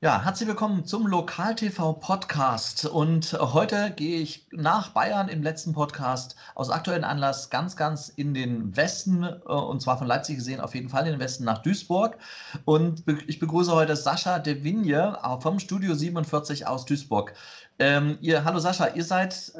Ja, 0.00 0.22
herzlich 0.24 0.48
willkommen 0.48 0.84
zum 0.84 1.08
Lokal-TV 1.08 1.94
Podcast. 1.94 2.84
Und 2.86 3.32
heute 3.32 3.90
gehe 3.90 4.20
ich 4.20 4.46
nach 4.52 4.90
Bayern 4.90 5.28
im 5.28 5.42
letzten 5.42 5.72
Podcast 5.72 6.36
aus 6.54 6.70
aktuellem 6.70 7.02
Anlass 7.02 7.50
ganz, 7.50 7.74
ganz 7.74 8.08
in 8.08 8.32
den 8.32 8.76
Westen, 8.76 9.24
äh, 9.24 9.36
und 9.48 9.82
zwar 9.82 9.98
von 9.98 10.06
Leipzig 10.06 10.36
gesehen, 10.36 10.60
auf 10.60 10.76
jeden 10.76 10.88
Fall 10.88 11.04
in 11.06 11.14
den 11.14 11.20
Westen 11.20 11.42
nach 11.42 11.64
Duisburg. 11.64 12.16
Und 12.64 13.02
ich 13.26 13.40
begrüße 13.40 13.72
heute 13.72 13.96
Sascha 13.96 14.38
de 14.38 14.62
Vigne 14.62 15.18
vom 15.40 15.58
Studio 15.58 15.94
47 15.94 16.68
aus 16.68 16.84
Duisburg. 16.84 17.32
Ähm, 17.80 18.18
ihr, 18.20 18.44
hallo 18.44 18.60
Sascha, 18.60 18.94
ihr 18.94 19.04
seid 19.04 19.52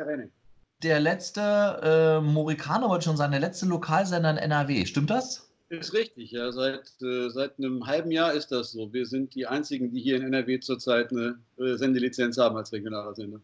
der 0.85 1.01
letzte 1.01 2.21
äh, 2.23 2.25
Morikaner, 2.25 2.89
wollte 2.89 3.07
schon 3.07 3.17
sagen, 3.17 3.33
der 3.33 3.41
letzte 3.41 3.67
Lokalsender 3.67 4.31
in 4.31 4.37
NRW. 4.37 4.87
Stimmt 4.87 5.11
das? 5.11 5.48
Ist 5.71 5.93
richtig, 5.93 6.31
ja. 6.31 6.51
Seit, 6.51 7.01
äh, 7.03 7.29
seit 7.29 7.59
einem 7.59 7.87
halben 7.87 8.11
Jahr 8.11 8.33
ist 8.33 8.51
das 8.51 8.73
so. 8.73 8.93
Wir 8.93 9.05
sind 9.05 9.35
die 9.35 9.47
einzigen, 9.47 9.91
die 9.91 10.01
hier 10.01 10.17
in 10.17 10.23
NRW 10.23 10.61
zurzeit 10.61 11.11
eine 11.11 11.39
äh, 11.59 11.77
Sendelizenz 11.77 12.39
haben 12.39 12.57
als 12.57 12.73
regionaler 12.73 13.15
Sender. 13.15 13.41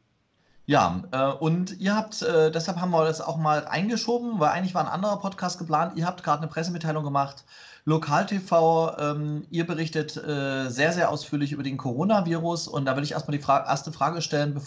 Ja, 0.67 1.03
äh, 1.13 1.45
und 1.45 1.79
ihr 1.79 1.95
habt, 1.95 2.23
äh, 2.23 2.51
deshalb 2.51 2.81
haben 2.81 2.91
wir 2.93 3.05
das 3.05 3.21
auch 3.21 3.37
mal 3.37 3.67
eingeschoben, 3.67 4.41
weil 4.41 4.49
eigentlich 4.49 4.75
war 4.75 4.87
ein 4.87 4.93
anderer 4.93 5.19
Podcast 5.21 5.59
geplant. 5.59 5.99
Ihr 5.99 6.07
habt 6.07 6.23
gerade 6.23 6.39
eine 6.39 6.51
Pressemitteilung 6.51 7.05
gemacht. 7.05 7.45
Lokal 7.85 8.25
TV, 8.25 8.97
ähm, 8.99 9.47
ihr 9.51 9.67
berichtet 9.67 10.17
äh, 10.17 10.71
sehr, 10.71 10.93
sehr 10.93 11.11
ausführlich 11.11 11.53
über 11.53 11.63
den 11.63 11.77
Coronavirus. 11.77 12.69
Und 12.69 12.87
da 12.87 12.97
will 12.97 13.05
ich 13.05 13.13
erstmal 13.13 13.37
die 13.37 13.43
Fra 13.43 13.67
erste 13.67 13.93
Frage 13.93 14.23
stellen, 14.23 14.59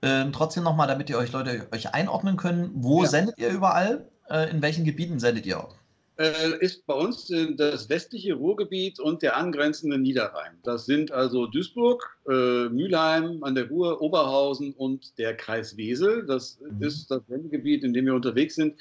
ähm, 0.00 0.32
trotzdem 0.32 0.64
nochmal, 0.64 0.88
damit 0.88 1.10
ihr 1.10 1.18
euch 1.18 1.32
Leute 1.32 1.68
euch 1.72 1.92
einordnen 1.92 2.38
können. 2.38 2.70
Wo 2.76 3.02
ja. 3.02 3.10
sendet 3.10 3.36
ihr 3.36 3.50
überall? 3.50 4.08
Äh, 4.30 4.50
in 4.50 4.62
welchen 4.62 4.86
Gebieten 4.86 5.18
sendet 5.18 5.44
ihr 5.44 5.62
ist 6.60 6.84
bei 6.86 6.94
uns 6.94 7.32
das 7.56 7.88
westliche 7.88 8.34
Ruhrgebiet 8.34 8.98
und 8.98 9.22
der 9.22 9.36
angrenzende 9.36 9.98
Niederrhein. 9.98 10.58
Das 10.64 10.84
sind 10.84 11.12
also 11.12 11.46
Duisburg, 11.46 12.18
äh, 12.28 12.68
Mülheim 12.68 13.44
an 13.44 13.54
der 13.54 13.68
Ruhr, 13.68 14.02
Oberhausen 14.02 14.72
und 14.72 15.16
der 15.18 15.36
Kreis 15.36 15.76
Wesel. 15.76 16.26
Das 16.26 16.58
mhm. 16.60 16.82
ist 16.82 17.10
das 17.10 17.22
Sendegebiet, 17.28 17.84
in 17.84 17.92
dem 17.92 18.06
wir 18.06 18.14
unterwegs 18.14 18.56
sind. 18.56 18.74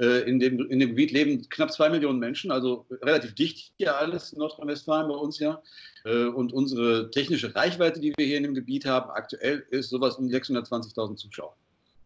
Äh, 0.00 0.22
in, 0.28 0.40
dem, 0.40 0.58
in 0.70 0.80
dem 0.80 0.90
Gebiet 0.90 1.12
leben 1.12 1.46
knapp 1.50 1.70
zwei 1.72 1.90
Millionen 1.90 2.18
Menschen, 2.18 2.50
also 2.50 2.86
relativ 3.02 3.34
dicht 3.34 3.74
hier 3.76 3.98
alles 3.98 4.32
in 4.32 4.38
Nordrhein-Westfalen 4.38 5.08
bei 5.08 5.14
uns 5.14 5.38
ja. 5.38 5.62
Äh, 6.04 6.24
und 6.24 6.54
unsere 6.54 7.10
technische 7.10 7.54
Reichweite, 7.54 8.00
die 8.00 8.14
wir 8.16 8.26
hier 8.26 8.38
in 8.38 8.44
dem 8.44 8.54
Gebiet 8.54 8.86
haben, 8.86 9.10
aktuell 9.10 9.66
ist 9.70 9.90
sowas 9.90 10.16
um 10.16 10.26
620.000 10.26 11.16
Zuschauer. 11.16 11.54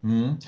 Mhm. 0.04 0.38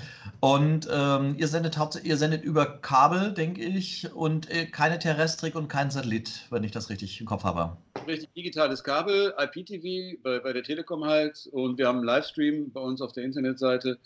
Und 0.41 0.87
ähm, 0.93 1.35
ihr, 1.39 1.49
sendet 1.49 1.79
ihr 2.05 2.17
sendet 2.19 2.45
über 2.45 2.67
Kabel, 2.67 3.33
denke 3.33 3.63
ich, 3.63 4.13
und 4.13 4.51
äh, 4.51 4.67
keine 4.67 4.98
Terrestrik 4.98 5.55
und 5.55 5.69
kein 5.69 5.91
Satellit, 5.91 6.47
wenn 6.51 6.63
ich 6.63 6.73
das 6.73 6.91
richtig 6.91 7.19
im 7.21 7.27
Kopf 7.27 7.45
habe. 7.45 7.79
Richtig, 8.07 8.29
digitales 8.35 8.85
Kabel, 8.85 9.35
IPTV 9.39 10.23
bei, 10.23 10.41
bei 10.41 10.53
der 10.53 10.63
Telekom 10.63 11.05
halt 11.05 11.48
und 11.53 11.79
wir 11.79 11.89
haben 11.89 11.97
einen 11.98 12.07
Livestream 12.07 12.71
bei 12.71 12.81
uns 12.81 13.01
auf 13.01 13.13
der 13.13 13.25
Internetseite 13.25 13.98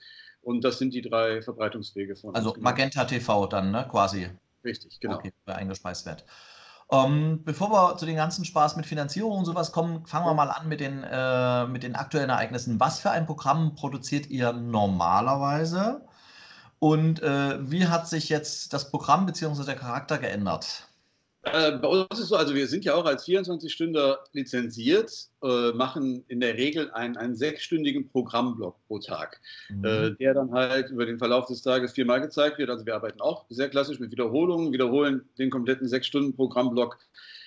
und 0.43 0.63
das 0.63 0.79
sind 0.79 0.95
die 0.95 1.03
drei 1.03 1.43
Verbreitungswege 1.43 2.15
von 2.15 2.33
Also 2.35 2.55
Magenta 2.61 3.05
TV 3.05 3.47
dann, 3.47 3.73
ne, 3.73 3.87
quasi. 3.91 4.29
Richtig, 4.65 5.01
genau. 5.01 5.17
Okay, 5.17 5.33
eingespeist 5.47 6.07
wird. 6.07 6.25
Ähm, 6.93 7.43
bevor 7.45 7.71
wir 7.71 7.97
zu 7.99 8.07
den 8.07 8.17
ganzen 8.17 8.45
Spaß 8.45 8.77
mit 8.77 8.87
Finanzierung 8.87 9.39
und 9.39 9.45
sowas 9.45 9.71
kommen, 9.73 10.05
fangen 10.07 10.27
wir 10.27 10.35
mal 10.35 10.51
an 10.51 10.69
mit 10.69 10.81
den, 10.81 11.05
äh, 11.05 11.67
mit 11.67 11.83
den 11.85 11.95
aktuellen 11.95 12.31
Ereignissen. 12.31 12.81
Was 12.81 12.99
für 12.99 13.11
ein 13.11 13.27
Programm 13.27 13.75
produziert 13.77 14.29
ihr 14.29 14.53
normalerweise? 14.53 16.03
Und 16.81 17.23
äh, 17.23 17.71
wie 17.71 17.87
hat 17.89 18.09
sich 18.09 18.29
jetzt 18.29 18.73
das 18.73 18.91
Programm 18.91 19.27
bzw. 19.27 19.65
der 19.65 19.77
Charakter 19.77 20.19
geändert? 20.19 20.90
Äh, 21.43 21.73
bei 21.79 21.89
uns 21.89 22.07
ist 22.13 22.21
es 22.21 22.29
so, 22.29 22.37
also 22.37 22.55
wir 22.55 22.67
sind 22.67 22.85
ja 22.85 22.95
auch 22.95 23.07
als 23.07 23.25
24-Stünder 23.27 24.19
lizenziert, 24.33 25.11
äh, 25.43 25.73
machen 25.73 26.23
in 26.29 26.41
der 26.41 26.55
Regel 26.59 26.91
einen, 26.91 27.17
einen 27.17 27.35
sechsstündigen 27.35 28.11
Programmblock 28.11 28.77
pro 28.87 28.99
Tag, 28.99 29.41
mhm. 29.71 29.85
äh, 29.85 30.11
der 30.17 30.35
dann 30.35 30.53
halt 30.53 30.91
über 30.91 31.07
den 31.07 31.19
Verlauf 31.19 31.47
des 31.47 31.63
Tages 31.63 31.93
viermal 31.93 32.21
gezeigt 32.21 32.59
wird. 32.59 32.69
Also 32.69 32.85
wir 32.85 32.95
arbeiten 32.95 33.23
auch 33.23 33.47
sehr 33.49 33.71
klassisch 33.71 33.99
mit 34.01 34.11
Wiederholungen, 34.11 34.73
wiederholen 34.73 35.29
den 35.39 35.49
kompletten 35.49 35.89
sechs 35.89 36.07
Stunden 36.07 36.37
Programmblock 36.37 36.99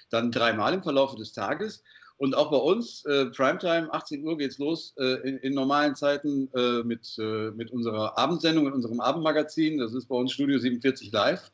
dann 0.09 0.31
dreimal 0.31 0.73
im 0.73 0.81
Verlauf 0.81 1.15
des 1.15 1.33
Tages. 1.33 1.83
Und 2.17 2.35
auch 2.35 2.51
bei 2.51 2.57
uns, 2.57 3.05
äh, 3.05 3.25
Primetime, 3.25 3.93
18 3.93 4.25
Uhr 4.25 4.37
geht's 4.37 4.57
los, 4.57 4.93
äh, 4.97 5.27
in, 5.27 5.37
in, 5.39 5.53
normalen 5.53 5.95
Zeiten 5.95 6.49
äh, 6.55 6.83
mit, 6.83 7.15
äh, 7.19 7.51
mit 7.51 7.71
unserer 7.71 8.17
Abendsendung, 8.17 8.65
mit 8.65 8.73
unserem 8.73 9.01
Abendmagazin. 9.01 9.77
Das 9.77 9.93
ist 9.93 10.07
bei 10.07 10.15
uns 10.15 10.31
Studio 10.31 10.57
47 10.57 11.11
Live. 11.11 11.51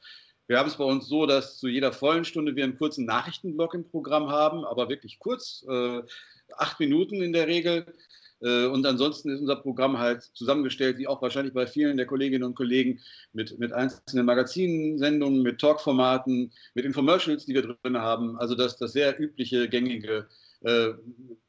Wir 0.50 0.58
haben 0.58 0.68
es 0.68 0.78
bei 0.78 0.84
uns 0.84 1.08
so, 1.08 1.28
dass 1.28 1.60
zu 1.60 1.68
jeder 1.68 1.94
vollen 1.94 2.26
Stunde 2.26 2.56
wir 2.56 2.64
einen 2.64 2.76
kurzen 2.76 3.06
Nachrichtenblock 3.06 3.76
im 3.76 3.88
Programm 3.88 4.32
haben, 4.32 4.66
aber 4.66 4.90
wirklich 4.90 5.20
kurz, 5.20 5.64
äh, 5.70 6.02
acht 6.58 6.80
Minuten 6.80 7.22
in 7.22 7.34
der 7.34 7.46
Regel. 7.46 7.86
Äh, 8.42 8.66
und 8.66 8.84
ansonsten 8.88 9.30
ist 9.30 9.42
unser 9.42 9.58
Programm 9.58 10.00
halt 10.00 10.24
zusammengestellt, 10.24 10.98
wie 10.98 11.08
auch 11.08 11.22
wahrscheinlich 11.22 11.54
bei 11.54 11.68
vielen 11.68 11.98
der 11.98 12.08
Kolleginnen 12.08 12.46
und 12.46 12.56
Kollegen, 12.56 13.00
mit, 13.32 13.60
mit 13.60 13.74
einzelnen 13.74 14.26
Magazinsendungen, 14.26 15.44
mit 15.44 15.62
Talkformaten, 15.62 16.52
mit 16.74 16.84
Infomercials, 16.84 17.46
die 17.46 17.54
wir 17.54 17.78
drin 17.84 18.00
haben. 18.00 18.36
Also 18.40 18.56
das, 18.56 18.76
das 18.76 18.94
sehr 18.94 19.22
übliche, 19.22 19.70
gängige 19.70 20.28
äh, 20.62 20.94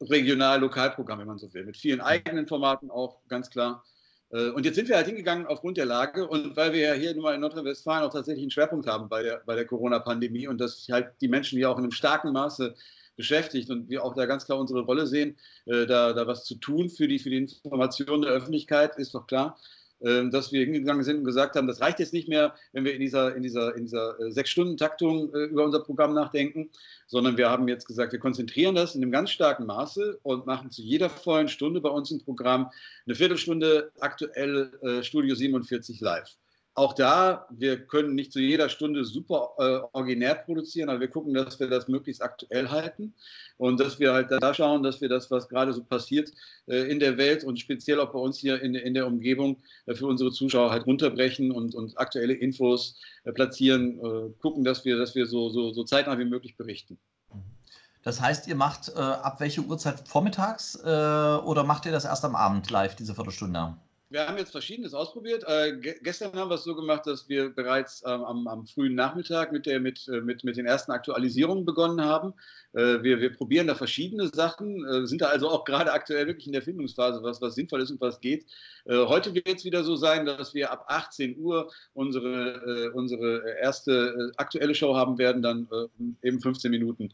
Regional-Lokalprogramm, 0.03 1.21
wenn 1.21 1.27
man 1.27 1.39
so 1.39 1.55
will, 1.55 1.65
mit 1.65 1.79
vielen 1.79 2.03
eigenen 2.03 2.47
Formaten 2.47 2.91
auch, 2.91 3.27
ganz 3.29 3.49
klar. 3.49 3.83
Äh, 4.31 4.51
und 4.51 4.65
jetzt 4.65 4.77
sind 4.77 4.89
wir 4.89 4.97
halt 4.97 5.07
hingegangen 5.07 5.47
aufgrund 5.47 5.77
der 5.77 5.87
Lage 5.87 6.27
und 6.27 6.57
weil 6.57 6.73
wir 6.73 6.81
ja 6.81 6.93
hier 6.95 7.15
nun 7.15 7.23
mal 7.23 7.35
in 7.35 7.41
Nordrhein-Westfalen 7.41 8.05
auch 8.05 8.13
tatsächlich 8.13 8.43
einen 8.43 8.51
Schwerpunkt 8.51 8.87
haben 8.87 9.09
bei 9.09 9.23
der, 9.23 9.43
bei 9.45 9.55
der 9.55 9.67
Corona-Pandemie 9.67 10.49
und 10.49 10.61
dass 10.61 10.87
halt 10.91 11.13
die 11.21 11.29
Menschen 11.29 11.59
hier 11.59 11.71
auch 11.71 11.79
in 11.79 11.85
einem 11.85 11.93
starken 11.93 12.33
Maße 12.33 12.75
beschäftigt 13.17 13.71
und 13.71 13.89
wir 13.89 14.05
auch 14.05 14.15
da 14.15 14.27
ganz 14.27 14.47
klar 14.47 14.59
unsere 14.59 14.81
Rolle 14.81 15.07
sehen, 15.07 15.37
äh, 15.67 15.87
da, 15.87 16.13
da 16.13 16.27
was 16.27 16.45
zu 16.45 16.55
tun 16.55 16.89
für 16.89 17.09
die, 17.09 17.19
für 17.19 17.31
die 17.31 17.37
Information 17.39 18.23
der 18.23 18.31
Öffentlichkeit, 18.31 18.97
ist 18.97 19.15
doch 19.15 19.27
klar. 19.27 19.59
Ähm, 20.03 20.31
dass 20.31 20.51
wir 20.51 20.65
hingegangen 20.65 21.05
sind 21.05 21.19
und 21.19 21.25
gesagt 21.25 21.57
haben, 21.57 21.67
das 21.67 21.83
reicht 21.83 21.99
jetzt 21.99 22.15
nicht 22.15 22.27
mehr, 22.27 22.55
wenn 22.73 22.85
wir 22.85 22.95
in 22.95 23.01
dieser, 23.01 23.37
in 23.37 23.43
dieser, 23.43 23.75
in 23.75 23.85
dieser 23.85 24.19
äh, 24.19 24.33
Sechs-Stunden-Taktung 24.33 25.35
äh, 25.35 25.45
über 25.45 25.63
unser 25.63 25.81
Programm 25.81 26.15
nachdenken, 26.15 26.71
sondern 27.07 27.37
wir 27.37 27.51
haben 27.51 27.69
jetzt 27.69 27.87
gesagt, 27.87 28.13
wir 28.13 28.19
konzentrieren 28.19 28.75
das 28.75 28.95
in 28.95 29.03
einem 29.03 29.13
ganz 29.13 29.31
starken 29.31 29.67
Maße 29.67 30.19
und 30.23 30.47
machen 30.47 30.71
zu 30.71 30.81
jeder 30.81 31.11
vollen 31.11 31.49
Stunde 31.49 31.83
bei 31.83 31.91
uns 31.91 32.11
im 32.11 32.23
Programm 32.23 32.71
eine 33.05 33.15
Viertelstunde 33.15 33.93
aktuell 34.01 34.73
äh, 34.81 35.03
Studio 35.03 35.35
47 35.35 36.01
live 36.01 36.40
auch 36.81 36.95
da, 36.95 37.47
wir 37.51 37.87
können 37.87 38.15
nicht 38.15 38.33
zu 38.33 38.41
jeder 38.41 38.71
Stunde 38.71 39.05
super 39.05 39.51
äh, 39.59 39.81
originär 39.93 40.35
produzieren, 40.35 40.89
aber 40.89 41.01
wir 41.01 41.09
gucken, 41.09 41.35
dass 41.35 41.61
wir 41.61 41.69
das 41.69 41.89
möglichst 41.89 42.23
aktuell 42.23 42.71
halten 42.71 43.13
und 43.59 43.79
dass 43.79 44.01
wir 44.01 44.15
halt 44.15 44.31
da 44.31 44.55
schauen, 44.55 44.83
dass 44.83 45.03
wir 45.03 45.11
das, 45.11 45.31
was 45.31 45.51
gerade 45.51 45.75
so 45.75 45.85
passiert 45.85 46.33
äh, 46.67 46.91
in 46.91 46.99
der 46.99 47.19
Welt 47.19 47.45
und 47.45 47.61
speziell 47.61 48.01
auch 48.01 48.13
bei 48.13 48.19
uns 48.19 48.39
hier 48.39 48.63
in, 48.63 48.75
in 48.75 48.95
der 48.95 49.07
Umgebung 49.07 49.59
äh, 49.85 49.95
für 49.95 50.07
unsere 50.07 50.33
Zuschauer 50.33 50.71
halt 50.71 50.87
runterbrechen 50.87 51.53
und, 51.53 51.75
und 51.75 51.99
aktuelle 51.99 52.33
Infos 52.33 52.99
äh, 53.25 53.33
platzieren, 53.33 53.99
äh, 53.99 54.31
gucken, 54.41 54.65
dass 54.65 54.87
wir, 54.87 54.97
dass 54.97 55.15
wir 55.15 55.27
so, 55.27 55.51
so, 55.51 55.75
so 55.75 55.85
zeitnah 55.85 56.19
wie 56.19 56.25
möglich 56.25 56.57
berichten. 56.57 56.99
Das 58.03 58.23
heißt, 58.23 58.49
ihr 58.49 58.57
macht 58.57 58.89
äh, 58.89 58.99
ab 58.99 59.41
welche 59.41 59.61
Uhrzeit 59.61 60.09
vormittags 60.09 60.83
oder 60.83 61.65
macht 61.65 61.85
ihr 61.85 61.93
das 61.93 62.07
erst 62.07 62.25
am 62.25 62.35
Abend 62.35 62.71
live, 62.71 62.97
diese 62.97 63.15
Viertelstunde? 63.15 63.77
Wir 64.11 64.27
haben 64.27 64.39
jetzt 64.39 64.51
Verschiedenes 64.51 64.93
ausprobiert. 64.93 65.45
Äh, 65.47 65.77
gestern 66.03 66.33
haben 66.35 66.51
wir 66.51 66.57
es 66.57 66.65
so 66.65 66.75
gemacht, 66.75 67.07
dass 67.07 67.29
wir 67.29 67.51
bereits 67.51 68.03
ähm, 68.05 68.25
am, 68.25 68.49
am, 68.49 68.67
frühen 68.67 68.97
Nachmittag 68.97 69.53
mit, 69.53 69.67
der, 69.67 69.79
mit, 69.79 70.09
äh, 70.09 70.21
mit, 70.21 70.43
mit 70.43 70.57
den 70.57 70.67
ersten 70.67 70.91
Aktualisierungen 70.91 71.65
begonnen 71.65 72.01
haben. 72.01 72.35
Äh, 72.73 73.03
wir, 73.05 73.21
wir 73.21 73.33
probieren 73.33 73.69
da 73.69 73.77
verschiedene 73.77 74.27
Sachen, 74.27 74.85
äh, 74.85 75.07
sind 75.07 75.23
da 75.23 75.29
also 75.29 75.49
auch 75.49 75.65
gerade 75.65 75.93
aktuell 75.93 76.27
wirklich 76.27 76.49
in 76.49 76.53
der 76.53 76.63
Findungsphase, 76.63 77.23
was, 77.23 77.41
was 77.41 77.55
sinnvoll 77.55 77.83
ist 77.83 77.93
und 77.93 78.01
was 78.01 78.21
geht. 78.21 78.47
Äh, 78.85 78.97
heute 79.07 79.33
wird 79.33 79.47
es 79.47 79.65
wieder 79.65 79.85
so 79.85 79.95
sein, 79.95 80.27
dass 80.27 80.55
wir 80.55 80.73
ab 80.73 80.87
18 80.89 81.39
Uhr 81.39 81.71
unsere, 81.95 82.89
äh, 82.89 82.89
unsere 82.89 83.59
erste 83.61 84.33
aktuelle 84.37 84.75
Show 84.75 84.97
haben 84.97 85.19
werden, 85.19 85.41
dann 85.41 85.69
eben 86.23 86.41
15 86.41 86.71
Minuten 86.71 87.13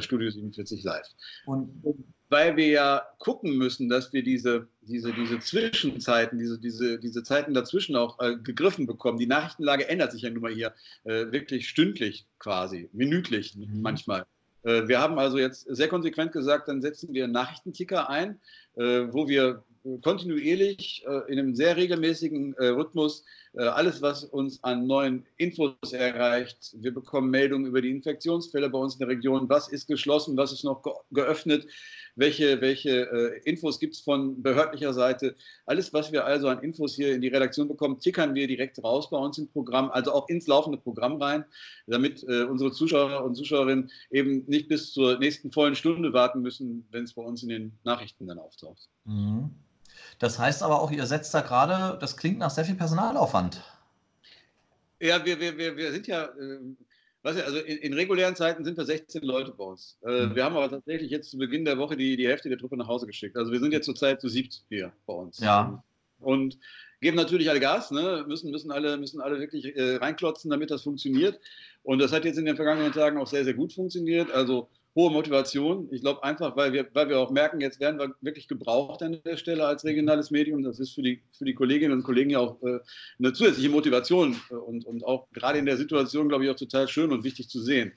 Studio 0.00 0.30
47 0.30 0.82
live. 0.82 1.06
Und 1.46 1.82
weil 2.34 2.56
wir 2.56 2.66
ja 2.66 3.02
gucken 3.20 3.56
müssen, 3.56 3.88
dass 3.88 4.12
wir 4.12 4.24
diese, 4.24 4.66
diese, 4.80 5.12
diese 5.12 5.38
Zwischenzeiten, 5.38 6.36
diese, 6.36 6.58
diese, 6.58 6.98
diese 6.98 7.22
Zeiten 7.22 7.54
dazwischen 7.54 7.94
auch 7.94 8.18
äh, 8.18 8.34
gegriffen 8.42 8.88
bekommen. 8.88 9.18
Die 9.18 9.28
Nachrichtenlage 9.28 9.88
ändert 9.88 10.10
sich 10.10 10.22
ja 10.22 10.30
nun 10.30 10.42
mal 10.42 10.52
hier 10.52 10.74
äh, 11.04 11.30
wirklich 11.30 11.68
stündlich 11.68 12.26
quasi, 12.40 12.88
minütlich 12.92 13.54
mhm. 13.54 13.82
manchmal. 13.82 14.26
Äh, 14.64 14.88
wir 14.88 14.98
haben 14.98 15.16
also 15.16 15.38
jetzt 15.38 15.60
sehr 15.68 15.86
konsequent 15.86 16.32
gesagt, 16.32 16.66
dann 16.66 16.82
setzen 16.82 17.14
wir 17.14 17.28
Nachrichtenticker 17.28 18.10
ein, 18.10 18.40
äh, 18.74 19.06
wo 19.12 19.28
wir 19.28 19.62
kontinuierlich 20.02 21.04
äh, 21.06 21.32
in 21.32 21.38
einem 21.38 21.54
sehr 21.54 21.76
regelmäßigen 21.76 22.54
Rhythmus 22.54 23.22
alles, 23.62 24.02
was 24.02 24.24
uns 24.24 24.62
an 24.64 24.86
neuen 24.86 25.24
Infos 25.36 25.92
erreicht. 25.92 26.74
Wir 26.78 26.92
bekommen 26.92 27.30
Meldungen 27.30 27.66
über 27.66 27.80
die 27.80 27.90
Infektionsfälle 27.90 28.68
bei 28.68 28.78
uns 28.78 28.94
in 28.94 29.00
der 29.00 29.08
Region. 29.08 29.48
Was 29.48 29.68
ist 29.68 29.86
geschlossen? 29.86 30.36
Was 30.36 30.52
ist 30.52 30.64
noch 30.64 30.82
ge 30.82 30.92
geöffnet? 31.12 31.66
Welche, 32.16 32.60
welche 32.60 33.10
äh, 33.10 33.40
Infos 33.44 33.80
gibt 33.80 33.94
es 33.94 34.00
von 34.00 34.40
behördlicher 34.42 34.92
Seite? 34.92 35.34
Alles, 35.66 35.92
was 35.92 36.12
wir 36.12 36.24
also 36.24 36.48
an 36.48 36.62
Infos 36.62 36.94
hier 36.94 37.14
in 37.14 37.20
die 37.20 37.28
Redaktion 37.28 37.66
bekommen, 37.66 37.98
tickern 37.98 38.34
wir 38.34 38.46
direkt 38.46 38.82
raus 38.82 39.10
bei 39.10 39.18
uns 39.18 39.38
im 39.38 39.48
Programm, 39.48 39.90
also 39.90 40.12
auch 40.12 40.28
ins 40.28 40.46
laufende 40.46 40.78
Programm 40.78 41.20
rein, 41.20 41.44
damit 41.86 42.22
äh, 42.24 42.44
unsere 42.44 42.72
Zuschauer 42.72 43.24
und 43.24 43.34
Zuschauerinnen 43.34 43.90
eben 44.10 44.44
nicht 44.46 44.68
bis 44.68 44.92
zur 44.92 45.18
nächsten 45.18 45.50
vollen 45.50 45.74
Stunde 45.74 46.12
warten 46.12 46.40
müssen, 46.40 46.86
wenn 46.90 47.04
es 47.04 47.14
bei 47.14 47.22
uns 47.22 47.42
in 47.42 47.48
den 47.48 47.78
Nachrichten 47.82 48.26
dann 48.26 48.38
auftaucht. 48.38 48.88
Mhm. 49.04 49.50
Das 50.18 50.38
heißt 50.38 50.62
aber 50.62 50.80
auch, 50.80 50.90
ihr 50.90 51.06
setzt 51.06 51.34
da 51.34 51.40
gerade, 51.40 51.98
das 51.98 52.16
klingt 52.16 52.38
nach 52.38 52.50
sehr 52.50 52.64
viel 52.64 52.74
Personalaufwand. 52.74 53.62
Ja, 55.00 55.24
wir, 55.24 55.38
wir, 55.40 55.58
wir, 55.58 55.76
wir 55.76 55.92
sind 55.92 56.06
ja, 56.06 56.24
äh, 56.24 56.58
du, 57.22 57.28
also 57.28 57.58
in, 57.58 57.78
in, 57.78 57.92
regulären 57.92 58.36
Zeiten 58.36 58.64
sind 58.64 58.76
wir 58.76 58.84
16 58.84 59.22
Leute 59.22 59.52
bei 59.52 59.64
uns. 59.64 59.98
Äh, 60.02 60.26
mhm. 60.26 60.34
Wir 60.34 60.44
haben 60.44 60.56
aber 60.56 60.70
tatsächlich 60.70 61.10
jetzt 61.10 61.30
zu 61.30 61.38
Beginn 61.38 61.64
der 61.64 61.78
Woche 61.78 61.96
die, 61.96 62.16
die 62.16 62.26
Hälfte 62.26 62.48
der 62.48 62.58
Truppe 62.58 62.76
nach 62.76 62.88
Hause 62.88 63.06
geschickt. 63.06 63.36
Also 63.36 63.52
wir 63.52 63.60
sind 63.60 63.72
jetzt 63.72 63.86
zurzeit 63.86 64.20
zu 64.20 64.28
siebt 64.28 64.62
hier 64.68 64.92
bei 65.06 65.14
uns. 65.14 65.40
Ja. 65.40 65.82
Und 66.20 66.58
geben 67.00 67.16
natürlich 67.16 67.50
alle 67.50 67.60
Gas, 67.60 67.90
ne? 67.90 68.24
müssen, 68.26 68.50
müssen, 68.50 68.70
alle, 68.70 68.96
müssen 68.96 69.20
alle 69.20 69.38
wirklich 69.38 69.76
äh, 69.76 69.96
reinklotzen, 69.96 70.50
damit 70.50 70.70
das 70.70 70.82
funktioniert. 70.82 71.38
Und 71.82 71.98
das 71.98 72.12
hat 72.12 72.24
jetzt 72.24 72.38
in 72.38 72.46
den 72.46 72.56
vergangenen 72.56 72.92
Tagen 72.92 73.18
auch 73.18 73.26
sehr, 73.26 73.44
sehr 73.44 73.54
gut 73.54 73.72
funktioniert. 73.72 74.30
Also 74.30 74.70
hohe 74.94 75.10
Motivation. 75.10 75.88
Ich 75.90 76.02
glaube 76.02 76.22
einfach, 76.22 76.56
weil 76.56 76.72
wir, 76.72 76.86
weil 76.92 77.08
wir 77.08 77.18
auch 77.18 77.30
merken, 77.30 77.60
jetzt 77.60 77.80
werden 77.80 77.98
wir 77.98 78.14
wirklich 78.20 78.48
gebraucht 78.48 79.02
an 79.02 79.20
der 79.24 79.36
Stelle 79.36 79.66
als 79.66 79.84
regionales 79.84 80.30
Medium. 80.30 80.62
Das 80.62 80.78
ist 80.78 80.94
für 80.94 81.02
die, 81.02 81.22
für 81.36 81.44
die 81.44 81.54
Kolleginnen 81.54 81.92
und 81.92 82.04
Kollegen 82.04 82.30
ja 82.30 82.40
auch 82.40 82.62
äh, 82.62 82.78
eine 83.18 83.32
zusätzliche 83.32 83.70
Motivation 83.70 84.36
und, 84.50 84.86
und 84.86 85.04
auch 85.04 85.28
gerade 85.32 85.58
in 85.58 85.66
der 85.66 85.76
Situation, 85.76 86.28
glaube 86.28 86.44
ich, 86.44 86.50
auch 86.50 86.56
total 86.56 86.88
schön 86.88 87.12
und 87.12 87.24
wichtig 87.24 87.48
zu 87.48 87.60
sehen. 87.60 87.92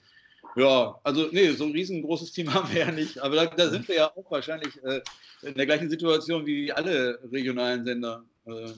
Ja, 0.55 0.99
also 1.03 1.27
nee, 1.31 1.51
so 1.51 1.65
ein 1.65 1.71
riesengroßes 1.71 2.31
Team 2.33 2.53
haben 2.53 2.73
wir 2.73 2.81
ja 2.81 2.91
nicht, 2.91 3.19
aber 3.19 3.35
da, 3.35 3.45
da 3.45 3.69
sind 3.69 3.87
wir 3.87 3.95
ja 3.95 4.11
auch 4.15 4.31
wahrscheinlich 4.31 4.81
äh, 4.83 5.01
in 5.43 5.53
der 5.53 5.67
gleichen 5.67 5.89
Situation 5.89 6.45
wie 6.45 6.71
alle 6.71 7.19
regionalen 7.31 7.85
Sender. 7.85 8.23
Äh, 8.45 8.71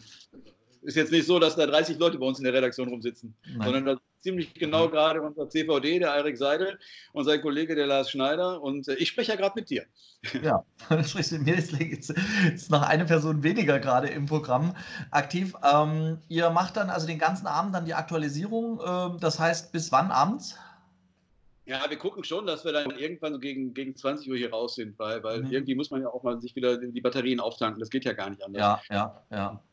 ist 0.82 0.96
jetzt 0.96 1.12
nicht 1.12 1.26
so, 1.26 1.40
dass 1.40 1.56
da 1.56 1.66
30 1.66 2.00
Leute 2.00 2.18
bei 2.18 2.26
uns 2.26 2.38
in 2.38 2.46
der 2.46 2.54
Redaktion 2.54 2.90
rumsitzen, 2.90 3.36
Nein. 3.46 3.64
sondern 3.64 4.00
ziemlich 4.22 4.54
genau 4.54 4.88
mhm. 4.88 4.92
gerade 4.92 5.22
unser 5.22 5.50
CVD, 5.50 6.00
der 6.00 6.14
Eirik 6.14 6.38
Seidel 6.38 6.80
und 7.14 7.26
sein 7.26 7.42
Kollege, 7.42 7.76
der 7.76 7.88
Lars 7.88 8.12
Schneider. 8.12 8.62
Und 8.62 8.88
äh, 8.88 8.96
ich 8.96 9.10
spreche 9.10 9.32
ja 9.32 9.38
gerade 9.38 9.54
mit 9.56 9.70
dir. 9.70 9.86
Ja, 10.44 10.66
du 10.90 11.04
sprichst 11.04 11.32
mit 11.32 11.44
mir. 11.44 11.56
Jetzt 11.56 12.14
ist 12.54 12.70
noch 12.70 12.82
eine 12.82 13.06
Person 13.06 13.42
weniger 13.44 13.80
gerade 13.80 14.08
im 14.10 14.26
Programm 14.26 14.76
aktiv. 15.12 15.54
Ähm, 15.64 16.20
ihr 16.28 16.50
macht 16.50 16.76
dann 16.78 16.90
also 16.90 17.08
den 17.08 17.20
ganzen 17.20 17.48
Abend 17.48 17.74
dann 17.74 17.86
die 17.86 17.94
Aktualisierung. 17.94 18.82
Ähm, 18.86 19.18
das 19.20 19.40
heißt, 19.40 19.72
bis 19.72 19.92
wann 19.92 20.12
abends? 20.12 20.56
Ja, 21.66 21.86
wir 21.88 21.98
gucken 21.98 22.24
schon, 22.24 22.48
dass 22.48 22.66
wir 22.66 22.74
dann 22.74 22.90
irgendwann 22.90 23.34
so 23.34 23.40
gegen, 23.40 23.76
gegen 23.76 23.96
20 23.96 24.28
Uhr 24.30 24.36
hier 24.36 24.50
raus 24.50 24.74
sind, 24.74 24.98
weil, 24.98 25.24
weil 25.24 25.44
mhm. 25.44 25.52
irgendwie 25.52 25.76
muss 25.76 25.92
man 25.92 26.02
ja 26.02 26.10
auch 26.10 26.24
mal 26.24 26.42
sich 26.42 26.56
wieder 26.56 26.78
die 26.78 27.00
Batterien 27.00 27.40
auftanken. 27.40 27.80
Das 27.80 27.92
geht 27.92 28.06
ja 28.06 28.14
gar 28.14 28.30
nicht 28.30 28.44
anders. 28.44 28.82
Ja, 28.90 28.96
ja, 28.96 29.24
ja. 29.30 29.64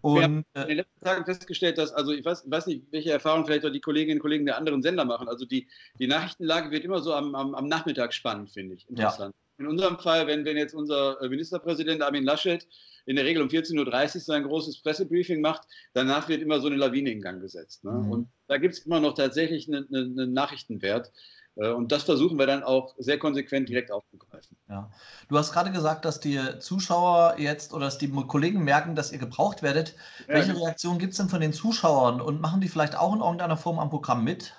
Und, 0.00 0.16
wir 0.16 0.22
haben 0.22 0.44
in 0.54 0.68
den 0.68 0.76
letzten 0.78 1.04
Tagen 1.04 1.24
festgestellt, 1.24 1.78
dass, 1.78 1.92
also 1.92 2.12
ich 2.12 2.24
weiß, 2.24 2.50
weiß 2.50 2.66
nicht, 2.66 2.84
welche 2.90 3.12
Erfahrungen 3.12 3.46
vielleicht 3.46 3.64
auch 3.66 3.72
die 3.72 3.80
Kolleginnen 3.80 4.18
und 4.18 4.22
Kollegen 4.22 4.46
der 4.46 4.56
anderen 4.56 4.82
Sender 4.82 5.04
machen. 5.04 5.28
Also 5.28 5.44
die, 5.44 5.66
die 5.98 6.06
Nachrichtenlage 6.06 6.70
wird 6.70 6.84
immer 6.84 7.00
so 7.00 7.14
am, 7.14 7.34
am, 7.34 7.54
am 7.54 7.68
Nachmittag 7.68 8.12
spannend, 8.12 8.50
finde 8.50 8.74
ich. 8.74 8.88
Interessant. 8.88 9.34
Ja. 9.34 9.64
In 9.64 9.68
unserem 9.68 9.98
Fall, 9.98 10.26
wenn, 10.26 10.44
wenn 10.44 10.56
jetzt 10.56 10.74
unser 10.74 11.20
äh, 11.22 11.28
Ministerpräsident 11.28 12.02
Armin 12.02 12.24
Laschet 12.24 12.66
in 13.06 13.16
der 13.16 13.24
Regel 13.24 13.42
um 13.42 13.48
14.30 13.48 14.14
Uhr 14.16 14.20
sein 14.20 14.42
großes 14.44 14.82
Pressebriefing 14.82 15.40
macht, 15.40 15.62
danach 15.92 16.28
wird 16.28 16.42
immer 16.42 16.60
so 16.60 16.66
eine 16.66 16.76
Lawine 16.76 17.10
in 17.10 17.20
Gang 17.20 17.40
gesetzt. 17.40 17.84
Ne? 17.84 17.92
Mhm. 17.92 18.10
Und 18.10 18.28
da 18.48 18.56
gibt 18.56 18.74
es 18.74 18.80
immer 18.80 19.00
noch 19.00 19.14
tatsächlich 19.14 19.68
einen, 19.68 19.86
einen 19.94 20.32
Nachrichtenwert. 20.32 21.12
Äh, 21.56 21.68
und 21.68 21.92
das 21.92 22.04
versuchen 22.04 22.38
wir 22.38 22.46
dann 22.46 22.62
auch 22.62 22.94
sehr 22.98 23.18
konsequent 23.18 23.68
direkt 23.68 23.90
aufzugreifen. 23.90 24.56
Ja. 24.68 24.90
Du 25.28 25.38
hast 25.38 25.52
gerade 25.52 25.70
gesagt, 25.70 26.04
dass 26.04 26.20
die 26.20 26.40
Zuschauer 26.58 27.36
jetzt 27.38 27.72
oder 27.72 27.86
dass 27.86 27.98
die 27.98 28.10
Kollegen 28.10 28.64
merken, 28.64 28.94
dass 28.94 29.12
ihr 29.12 29.18
gebraucht 29.18 29.62
werdet. 29.62 29.94
Ja. 30.28 30.34
Welche 30.34 30.56
Reaktion 30.56 30.98
gibt 30.98 31.12
es 31.12 31.18
denn 31.18 31.28
von 31.28 31.40
den 31.40 31.52
Zuschauern 31.52 32.20
und 32.20 32.40
machen 32.40 32.60
die 32.60 32.68
vielleicht 32.68 32.96
auch 32.96 33.14
in 33.14 33.20
irgendeiner 33.20 33.56
Form 33.56 33.78
am 33.78 33.90
Programm 33.90 34.24
mit? 34.24 34.54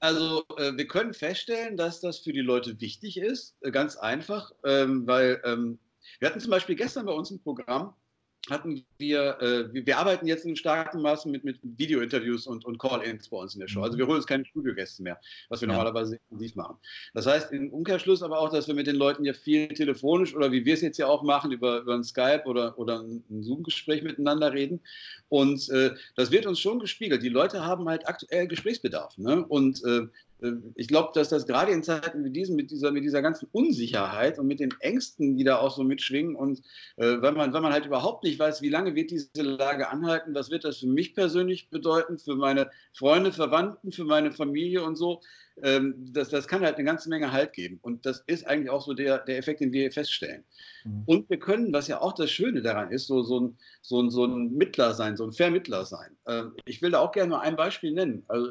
Also 0.00 0.44
äh, 0.58 0.76
wir 0.76 0.86
können 0.86 1.14
feststellen, 1.14 1.78
dass 1.78 2.00
das 2.00 2.18
für 2.18 2.32
die 2.32 2.42
Leute 2.42 2.78
wichtig 2.80 3.16
ist, 3.16 3.56
äh, 3.62 3.70
ganz 3.70 3.96
einfach, 3.96 4.52
ähm, 4.62 5.06
weil 5.06 5.40
ähm, 5.44 5.78
wir 6.18 6.28
hatten 6.28 6.40
zum 6.40 6.50
Beispiel 6.50 6.74
gestern 6.74 7.06
bei 7.06 7.12
uns 7.12 7.30
ein 7.30 7.42
Programm, 7.42 7.94
hatten 8.50 8.84
wir, 8.98 9.40
äh, 9.40 9.86
wir 9.86 9.98
arbeiten 9.98 10.26
jetzt 10.26 10.44
in 10.44 10.56
starkem 10.56 11.02
Maße 11.02 11.28
mit, 11.28 11.44
mit 11.44 11.58
Video-Interviews 11.62 12.46
und, 12.46 12.64
und 12.64 12.78
Call-ins 12.78 13.28
bei 13.28 13.38
uns 13.38 13.54
in 13.54 13.60
der 13.60 13.68
Show. 13.68 13.82
Also 13.82 13.96
wir 13.96 14.06
holen 14.06 14.16
uns 14.16 14.26
keine 14.26 14.44
Studiogäste 14.44 15.02
mehr, 15.02 15.18
was 15.48 15.60
wir 15.60 15.68
ja. 15.68 15.74
normalerweise 15.74 16.18
intensiv 16.30 16.56
machen. 16.56 16.76
Das 17.14 17.26
heißt 17.26 17.52
im 17.52 17.70
Umkehrschluss 17.72 18.22
aber 18.22 18.38
auch, 18.38 18.50
dass 18.50 18.68
wir 18.68 18.74
mit 18.74 18.86
den 18.86 18.96
Leuten 18.96 19.24
ja 19.24 19.32
viel 19.32 19.68
telefonisch 19.68 20.34
oder 20.34 20.52
wie 20.52 20.64
wir 20.64 20.74
es 20.74 20.82
jetzt 20.82 20.98
ja 20.98 21.06
auch 21.06 21.22
machen, 21.22 21.52
über, 21.52 21.80
über 21.80 21.94
ein 21.94 22.04
Skype 22.04 22.42
oder, 22.44 22.78
oder 22.78 23.00
ein 23.00 23.24
Zoom-Gespräch 23.42 24.02
miteinander 24.02 24.52
reden. 24.52 24.80
Und 25.28 25.68
äh, 25.70 25.94
das 26.16 26.30
wird 26.30 26.46
uns 26.46 26.60
schon 26.60 26.78
gespiegelt. 26.78 27.22
Die 27.22 27.28
Leute 27.28 27.64
haben 27.64 27.88
halt 27.88 28.06
aktuell 28.06 28.46
Gesprächsbedarf. 28.46 29.16
Ne? 29.18 29.44
Und 29.46 29.82
äh, 29.84 29.94
äh, 29.94 30.08
ich 30.74 30.88
glaube, 30.88 31.10
dass 31.14 31.28
das 31.28 31.46
gerade 31.46 31.72
in 31.72 31.82
Zeiten 31.82 32.24
wie 32.24 32.30
diesen, 32.30 32.56
mit 32.56 32.70
dieser, 32.70 32.90
mit 32.90 33.04
dieser 33.04 33.22
ganzen 33.22 33.48
Unsicherheit 33.52 34.38
und 34.38 34.46
mit 34.46 34.60
den 34.60 34.74
Ängsten, 34.80 35.36
die 35.36 35.44
da 35.44 35.58
auch 35.58 35.74
so 35.74 35.84
mitschwingen 35.84 36.34
und 36.34 36.60
äh, 36.96 37.20
weil, 37.22 37.32
man, 37.32 37.52
weil 37.52 37.60
man 37.60 37.72
halt 37.72 37.86
überhaupt 37.86 38.24
nicht 38.24 38.38
weiß, 38.38 38.60
wie 38.60 38.68
lange 38.68 38.94
wird 38.94 39.10
diese 39.10 39.42
Lage 39.42 39.88
anhalten, 39.88 40.34
was 40.34 40.50
wird 40.50 40.64
das 40.64 40.78
für 40.78 40.86
mich 40.86 41.14
persönlich 41.14 41.70
bedeuten, 41.70 42.18
für 42.18 42.34
meine 42.34 42.70
Freunde, 42.92 43.32
Verwandten, 43.32 43.92
für 43.92 44.04
meine 44.04 44.32
Familie 44.32 44.84
und 44.84 44.96
so, 44.96 45.20
ähm, 45.62 45.94
das, 46.12 46.30
das 46.30 46.48
kann 46.48 46.62
halt 46.62 46.76
eine 46.76 46.84
ganze 46.84 47.08
Menge 47.08 47.30
Halt 47.30 47.52
geben. 47.52 47.78
Und 47.82 48.04
das 48.06 48.24
ist 48.26 48.46
eigentlich 48.46 48.70
auch 48.70 48.84
so 48.84 48.92
der, 48.92 49.18
der 49.18 49.38
Effekt, 49.38 49.60
den 49.60 49.72
wir 49.72 49.82
hier 49.82 49.92
feststellen. 49.92 50.44
Mhm. 50.84 51.02
Und 51.06 51.30
wir 51.30 51.38
können, 51.38 51.72
was 51.72 51.86
ja 51.86 52.00
auch 52.00 52.12
das 52.12 52.30
Schöne 52.30 52.60
daran 52.60 52.90
ist, 52.90 53.06
so, 53.06 53.22
so, 53.22 53.40
ein, 53.40 53.58
so, 53.80 54.00
ein, 54.00 54.10
so 54.10 54.24
ein 54.24 54.52
Mittler 54.54 54.94
sein, 54.94 55.16
so 55.16 55.24
ein 55.24 55.32
Vermittler 55.32 55.84
sein. 55.84 56.16
Ähm, 56.26 56.54
ich 56.64 56.82
will 56.82 56.90
da 56.90 56.98
auch 56.98 57.12
gerne 57.12 57.30
nur 57.30 57.40
ein 57.40 57.56
Beispiel 57.56 57.92
nennen. 57.92 58.24
Also, 58.26 58.50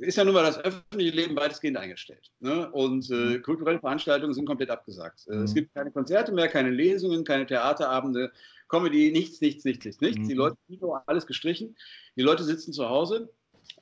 ist 0.00 0.16
ja 0.16 0.24
nun 0.24 0.34
mal 0.34 0.44
das 0.44 0.58
öffentliche 0.58 1.14
Leben 1.14 1.36
weitestgehend 1.36 1.76
eingestellt. 1.76 2.30
Ne? 2.40 2.70
Und 2.72 3.10
äh, 3.10 3.14
mhm. 3.14 3.42
kulturelle 3.42 3.80
Veranstaltungen 3.80 4.32
sind 4.32 4.46
komplett 4.46 4.70
abgesagt. 4.70 5.26
Äh, 5.28 5.36
mhm. 5.36 5.44
Es 5.44 5.54
gibt 5.54 5.74
keine 5.74 5.90
Konzerte 5.90 6.32
mehr, 6.32 6.48
keine 6.48 6.70
Lesungen, 6.70 7.24
keine 7.24 7.46
Theaterabende, 7.46 8.32
Comedy, 8.68 9.12
nichts, 9.12 9.42
nichts, 9.42 9.66
nichts, 9.66 9.84
nichts. 9.84 10.00
nichts. 10.00 10.20
Mhm. 10.20 10.28
Die 10.28 10.34
Leute, 10.34 10.56
alles 11.04 11.26
gestrichen. 11.26 11.76
Die 12.16 12.22
Leute 12.22 12.44
sitzen 12.44 12.72
zu 12.72 12.88
Hause 12.88 13.28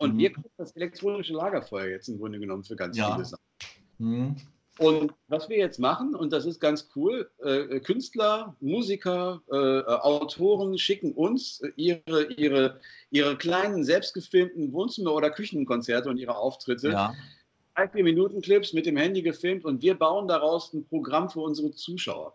und 0.00 0.14
mhm. 0.14 0.19
wir 0.19 0.32
kriegen 0.32 0.50
das 0.56 0.73
elektronische 0.73 1.35
Lagerfeuer 1.35 1.88
jetzt 1.88 2.08
im 2.08 2.19
Grunde 2.19 2.41
genommen 2.41 2.64
für 2.64 2.75
ganz 2.75 2.97
ja. 2.97 3.12
viele 3.12 3.25
Sachen. 3.25 3.44
Mhm. 3.99 4.37
Und 4.79 5.12
was 5.29 5.50
wir 5.50 5.58
jetzt 5.58 5.79
machen, 5.79 6.14
und 6.14 6.32
das 6.32 6.47
ist 6.47 6.58
ganz 6.58 6.88
cool, 6.97 7.31
äh, 7.44 7.81
Künstler, 7.81 8.56
Musiker, 8.61 9.43
äh, 9.52 9.56
Autoren 9.56 10.79
schicken 10.79 11.12
uns 11.12 11.62
ihre, 11.76 12.32
ihre, 12.32 12.81
ihre 13.11 13.37
kleinen 13.37 13.85
selbstgefilmten 13.85 14.73
Wohnzimmer- 14.73 15.12
oder 15.12 15.29
Küchenkonzerte 15.29 16.08
und 16.08 16.17
ihre 16.17 16.35
Auftritte. 16.35 16.93
Ja. 16.93 17.14
Drei, 17.75 17.88
vier 17.88 18.05
Minuten 18.05 18.41
Clips 18.41 18.73
mit 18.73 18.87
dem 18.87 18.97
Handy 18.97 19.20
gefilmt 19.20 19.67
und 19.67 19.82
wir 19.82 19.99
bauen 19.99 20.29
daraus 20.29 20.73
ein 20.73 20.87
Programm 20.87 21.29
für 21.29 21.41
unsere 21.41 21.73
Zuschauer. 21.73 22.35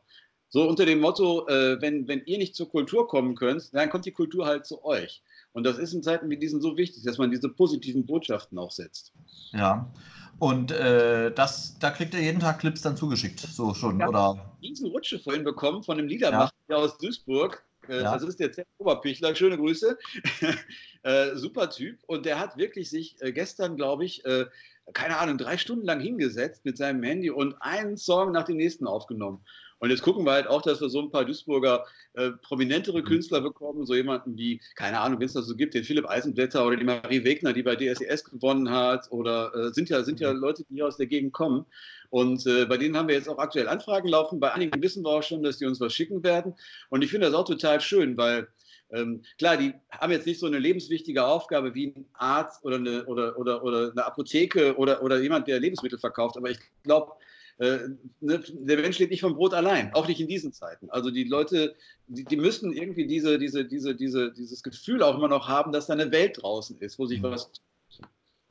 So 0.50 0.70
unter 0.70 0.86
dem 0.86 1.00
Motto, 1.00 1.48
äh, 1.48 1.82
wenn, 1.82 2.08
wenn 2.08 2.22
ihr 2.26 2.38
nicht 2.38 2.56
zur 2.56 2.70
Kultur 2.70 3.08
kommen 3.08 3.34
könnt, 3.34 3.74
dann 3.74 3.90
kommt 3.90 4.06
die 4.06 4.12
Kultur 4.12 4.46
halt 4.46 4.68
zu 4.68 4.86
euch. 4.86 5.24
Und 5.56 5.64
das 5.64 5.78
ist 5.78 5.94
in 5.94 6.04
Zeiten 6.04 6.30
wie 6.30 6.36
diesen 6.36 6.60
so 6.60 6.76
wichtig, 6.76 7.04
dass 7.04 7.18
man 7.18 7.32
diese 7.32 7.48
positiven 7.48 8.06
Botschaften 8.06 8.60
auch 8.60 8.72
setzt. 8.72 9.14
Ja. 9.54 9.90
Und 10.38 10.74
äh, 10.74 11.34
das, 11.34 11.80
da 11.80 11.92
kriegt 11.92 12.14
ihr 12.14 12.20
jeden 12.20 12.42
Tag 12.42 12.60
Clips 12.60 12.82
dann 12.82 12.98
zugeschickt, 12.98 13.40
so 13.40 13.74
schon, 13.74 14.02
ja, 14.02 14.10
oder? 14.10 14.52
Diesen 14.62 14.88
Rutsche 14.88 15.18
vorhin 15.18 15.46
bekommen 15.46 15.82
von 15.82 15.98
einem 15.98 16.10
Liedermacher 16.10 16.52
ja. 16.68 16.76
aus 16.76 16.98
Duisburg. 16.98 17.64
Äh, 17.88 18.02
ja. 18.02 18.14
Das 18.14 18.24
ist 18.24 18.42
der 18.42 18.52
Zert 18.52 18.68
Oberpichler, 18.80 19.34
schöne 19.34 19.56
Grüße. 19.56 19.98
äh, 21.04 21.36
super 21.36 21.70
Typ. 21.70 22.00
Und 22.06 22.26
der 22.26 22.38
hat 22.38 22.58
wirklich 22.58 22.90
sich 22.90 23.16
äh, 23.22 23.32
gestern, 23.32 23.78
glaube 23.78 24.04
ich, 24.04 24.26
äh, 24.26 24.48
keine 24.92 25.20
Ahnung, 25.20 25.38
drei 25.38 25.58
Stunden 25.58 25.86
lang 25.86 26.02
hingesetzt 26.02 26.66
mit 26.66 26.78
seinem 26.78 27.02
Handy 27.02 27.30
und 27.30 27.56
einen 27.62 27.96
Song 27.96 28.34
nach 28.34 28.44
dem 28.44 28.58
nächsten 28.58 28.88
aufgenommen. 28.88 29.40
Und 29.80 29.90
jetzt 29.90 30.02
gucken 30.02 30.26
wir 30.26 30.32
halt 30.32 30.48
auch, 30.48 30.62
dass 30.62 30.82
wir 30.82 30.90
so 30.90 31.02
ein 31.02 31.12
paar 31.12 31.26
Duisburger 31.26 31.86
äh, 32.14 32.32
prominentere 32.32 33.00
mhm. 33.02 33.06
Künstler 33.06 33.42
bekommen, 33.42 33.86
so 33.86 33.94
jemanden 33.94 34.38
wie, 34.38 34.62
keine 34.76 35.00
Ahnung, 35.00 35.20
wenn 35.20 35.26
es 35.26 35.34
das 35.34 35.48
so 35.48 35.56
gibt, 35.56 35.74
den 35.74 35.84
Philipp 35.84 36.10
Eisenblätter 36.10 36.66
oder 36.66 36.78
die 36.78 36.86
Marie 36.86 37.24
Wegner, 37.24 37.54
die 37.54 37.64
bei 37.64 37.76
DSES 37.76 38.24
gewonnen 38.26 38.70
hat, 38.70 39.12
oder 39.12 39.54
äh, 39.54 39.74
sind 39.74 39.90
ja, 39.90 40.04
sind 40.04 40.20
ja 40.20 40.34
mhm. 40.34 40.40
Leute, 40.40 40.64
die 40.64 40.76
hier 40.76 40.88
aus 40.88 40.98
der 40.98 41.08
Gegend 41.08 41.34
kommen. 41.34 41.66
Und 42.10 42.46
äh, 42.46 42.66
bei 42.66 42.78
denen 42.78 42.96
haben 42.96 43.08
wir 43.08 43.16
jetzt 43.16 43.28
auch 43.28 43.38
aktuell 43.38 43.68
Anfragen 43.68 44.08
laufen. 44.08 44.40
Bei 44.40 44.54
einigen 44.54 44.82
wissen 44.82 45.04
wir 45.04 45.10
auch 45.10 45.24
schon, 45.24 45.44
dass 45.44 45.58
die 45.58 45.66
uns 45.66 45.82
was 45.82 45.94
schicken 45.94 46.24
werden. 46.24 46.54
Und 46.90 47.04
ich 47.04 47.12
finde 47.12 47.28
das 47.28 47.36
auch 47.36 47.46
total 47.46 47.82
schön, 47.82 48.16
weil 48.16 48.48
ähm, 48.92 49.24
klar, 49.38 49.58
die 49.58 49.74
haben 49.92 50.12
jetzt 50.12 50.28
nicht 50.28 50.40
so 50.40 50.46
eine 50.46 50.60
lebenswichtige 50.60 51.26
Aufgabe 51.26 51.74
wie 51.74 51.88
ein 51.88 52.06
Arzt 52.14 52.64
oder 52.64 52.78
eine, 52.78 53.06
oder, 53.06 53.38
oder, 53.38 53.64
oder 53.64 53.92
eine 53.92 54.06
Apotheke 54.06 54.78
oder, 54.78 55.02
oder 55.04 55.20
jemand, 55.20 55.48
der 55.48 55.60
Lebensmittel 55.60 56.00
verkauft. 56.00 56.38
Aber 56.38 56.50
ich 56.50 56.60
glaube, 56.84 57.14
äh, 57.58 57.80
ne, 58.20 58.44
der 58.54 58.78
Mensch 58.78 59.00
lebt 59.00 59.12
nicht 59.12 59.22
vom 59.22 59.36
Brot 59.36 59.54
allein, 59.54 59.94
auch 59.94 60.08
nicht 60.08 60.20
in 60.20 60.28
diesen 60.28 60.52
Zeiten. 60.52 60.90
Also 60.90 61.10
die 61.10 61.24
Leute, 61.24 61.76
die, 62.08 62.26
die 62.26 62.38
müssen 62.38 62.74
irgendwie 62.74 63.08
diese, 63.08 63.40
diese, 63.40 63.66
diese, 63.66 63.96
diese, 63.96 64.34
dieses 64.34 64.62
Gefühl 64.62 65.02
auch 65.02 65.16
immer 65.16 65.30
noch 65.30 65.48
haben, 65.48 65.72
dass 65.72 65.88
da 65.88 65.94
eine 65.94 66.12
Welt 66.12 66.42
draußen 66.42 66.78
ist, 66.80 67.00
wo 67.00 67.06
sich 67.06 67.20
mhm. 67.22 67.32
was. 67.32 67.52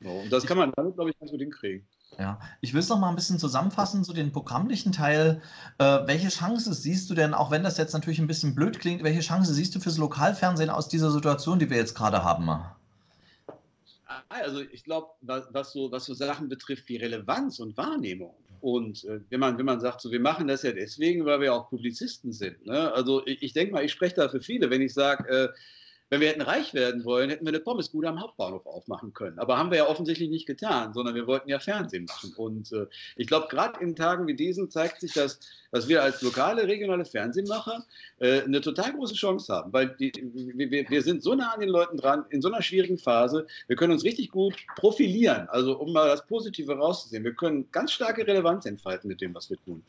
So, 0.01 0.09
und 0.09 0.31
das 0.31 0.45
kann 0.45 0.57
man 0.57 0.71
damit, 0.75 0.95
glaube 0.95 1.11
ich, 1.11 1.19
ganz 1.19 1.31
gut 1.31 1.39
hinkriegen. 1.39 1.87
Ja, 2.17 2.39
ich 2.61 2.73
will 2.73 2.79
es 2.79 2.89
noch 2.89 2.99
mal 2.99 3.09
ein 3.09 3.15
bisschen 3.15 3.39
zusammenfassen, 3.39 4.03
so 4.03 4.13
den 4.13 4.31
programmlichen 4.31 4.91
Teil. 4.91 5.41
Äh, 5.79 6.07
welche 6.07 6.29
Chance 6.29 6.73
siehst 6.73 7.09
du 7.09 7.13
denn, 7.13 7.33
auch 7.33 7.51
wenn 7.51 7.63
das 7.63 7.77
jetzt 7.77 7.93
natürlich 7.93 8.19
ein 8.19 8.27
bisschen 8.27 8.55
blöd 8.55 8.79
klingt, 8.79 9.03
welche 9.03 9.21
Chance 9.21 9.53
siehst 9.53 9.75
du 9.75 9.79
fürs 9.79 9.97
Lokalfernsehen 9.97 10.69
aus 10.69 10.87
dieser 10.87 11.11
Situation, 11.11 11.59
die 11.59 11.69
wir 11.69 11.77
jetzt 11.77 11.95
gerade 11.95 12.23
haben? 12.23 12.49
Also 14.29 14.61
ich 14.61 14.83
glaube, 14.83 15.07
was, 15.21 15.73
so, 15.73 15.91
was 15.91 16.05
so 16.05 16.13
Sachen 16.13 16.49
betrifft 16.49 16.87
wie 16.89 16.97
Relevanz 16.97 17.59
und 17.59 17.75
Wahrnehmung. 17.77 18.35
Und 18.65 19.03
äh, 19.03 19.19
wenn, 19.29 19.39
man, 19.39 19.59
wenn 19.59 19.65
man 19.67 19.79
sagt, 19.79 20.01
so, 20.01 20.11
wir 20.11 20.19
machen 20.19 20.47
das 20.47 20.63
ja 20.63 20.71
deswegen, 20.71 21.23
weil 21.23 21.39
wir 21.39 21.53
auch 21.53 21.69
Publizisten 21.69 22.31
sind. 22.31 22.65
Ne? 22.65 22.91
Also 22.93 23.23
ich, 23.27 23.43
ich 23.43 23.53
denke 23.53 23.73
mal, 23.73 23.85
ich 23.85 23.91
spreche 23.91 24.15
da 24.15 24.27
für 24.27 24.41
viele, 24.41 24.71
wenn 24.71 24.81
ich 24.81 24.91
sage, 24.91 25.29
äh, 25.29 25.49
wenn 26.09 26.21
wir 26.21 26.29
hätten 26.29 26.41
reich 26.41 26.73
werden 26.73 27.03
wollen, 27.03 27.29
hätten 27.29 27.45
wir 27.45 27.51
eine 27.51 27.59
Pommesbude 27.59 28.07
am 28.07 28.21
Hauptbahnhof 28.21 28.65
aufmachen 28.67 29.13
können. 29.13 29.39
Aber 29.39 29.57
haben 29.57 29.71
wir 29.71 29.79
ja 29.79 29.87
offensichtlich 29.87 30.29
nicht 30.29 30.45
getan, 30.45 30.93
sondern 30.93 31.15
wir 31.15 31.25
wollten 31.25 31.49
ja 31.49 31.59
Fernsehen 31.59 32.05
machen. 32.05 32.33
Und 32.35 32.71
äh, 32.71 32.85
ich 33.15 33.27
glaube, 33.27 33.47
gerade 33.49 33.81
in 33.81 33.95
Tagen 33.95 34.27
wie 34.27 34.35
diesen 34.35 34.69
zeigt 34.69 35.01
sich, 35.01 35.13
dass, 35.13 35.39
dass 35.71 35.87
wir 35.87 36.03
als 36.03 36.21
lokale, 36.21 36.67
regionale 36.67 37.05
Fernsehmacher 37.05 37.85
äh, 38.19 38.41
eine 38.41 38.61
total 38.61 38.93
große 38.93 39.15
Chance 39.15 39.51
haben, 39.51 39.73
weil 39.73 39.95
die, 39.99 40.11
wir, 40.13 40.89
wir 40.89 41.01
sind 41.01 41.23
so 41.23 41.33
nah 41.33 41.53
an 41.53 41.59
den 41.59 41.69
Leuten 41.69 41.97
dran, 41.97 42.25
in 42.29 42.41
so 42.41 42.49
einer 42.49 42.61
schwierigen 42.61 42.99
Phase. 42.99 43.47
Wir 43.67 43.75
können 43.75 43.93
uns 43.93 44.03
richtig 44.03 44.29
gut 44.29 44.55
profilieren, 44.75 45.47
also 45.49 45.79
um 45.79 45.91
mal 45.91 46.07
das 46.07 46.25
Positive 46.27 46.73
rauszusehen. 46.77 47.23
Wir 47.23 47.33
können 47.33 47.71
ganz 47.71 47.91
starke 47.91 48.27
Relevanz 48.27 48.65
entfalten 48.65 49.07
mit 49.07 49.21
dem, 49.21 49.33
was 49.33 49.49
wir 49.49 49.57
tun 49.63 49.83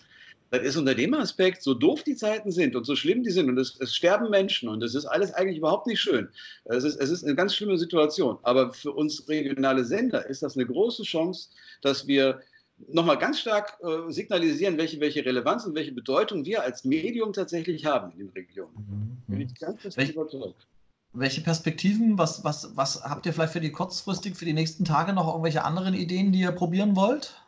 das 0.51 0.63
ist 0.63 0.77
unter 0.77 0.95
dem 0.95 1.15
Aspekt, 1.15 1.63
so 1.63 1.75
doof 1.75 2.03
die 2.05 2.15
Zeiten 2.15 2.53
sind 2.53 2.77
und 2.77 2.85
so 2.85 2.95
schlimm 2.95 3.23
die 3.23 3.31
sind 3.31 3.49
und 3.49 3.59
es, 3.59 3.77
es 3.81 3.95
sterben 3.95 4.31
Menschen 4.31 4.69
und 4.69 4.83
es 4.83 4.95
ist 4.95 5.07
alles 5.07 5.33
eigentlich 5.33 5.59
überhaupt 5.59 5.87
nicht 5.87 6.01
schön. 6.07 6.29
Es 6.65 6.85
ist, 6.85 6.97
es 6.97 7.11
ist 7.11 7.25
eine 7.25 7.35
ganz 7.35 7.55
schlimme 7.55 7.77
Situation. 7.79 8.39
Aber 8.43 8.73
für 8.73 8.93
uns 8.93 9.29
regionale 9.29 9.85
Sender 9.85 10.27
ist 10.27 10.43
das 10.43 10.57
eine 10.57 10.67
große 10.67 11.03
Chance, 11.03 11.51
dass 11.83 12.07
wir 12.07 12.41
nochmal 12.89 13.19
ganz 13.19 13.41
stark 13.41 13.79
äh, 13.83 14.11
signalisieren, 14.13 14.77
welche, 14.77 15.01
welche 15.01 15.25
Relevanz 15.25 15.65
und 15.65 15.75
welche 15.75 15.93
Bedeutung 15.93 16.45
wir 16.45 16.63
als 16.63 16.85
Medium 16.85 17.33
tatsächlich 17.33 17.85
haben 17.85 18.13
in 18.13 18.19
den 18.19 18.29
Regionen. 18.31 19.23
Mhm. 19.27 19.33
Bin 19.33 19.41
ich 19.41 19.55
ganz 19.59 19.97
welche, 19.97 20.13
überzeugt. 20.13 20.67
Welche 21.13 21.41
Perspektiven, 21.41 22.19
was, 22.19 22.45
was, 22.45 22.77
was 22.77 23.03
habt 23.03 23.27
ihr 23.27 23.33
vielleicht 23.33 23.55
für 23.55 23.61
die 23.61 23.73
kurzfristig, 23.73 24.37
für 24.37 24.45
die 24.45 24.53
nächsten 24.53 24.85
Tage 24.85 25.13
noch 25.13 25.29
irgendwelche 25.29 25.65
anderen 25.65 25.95
Ideen, 25.95 26.33
die 26.33 26.41
ihr 26.41 26.53
probieren 26.53 26.95
wollt? 26.95 27.41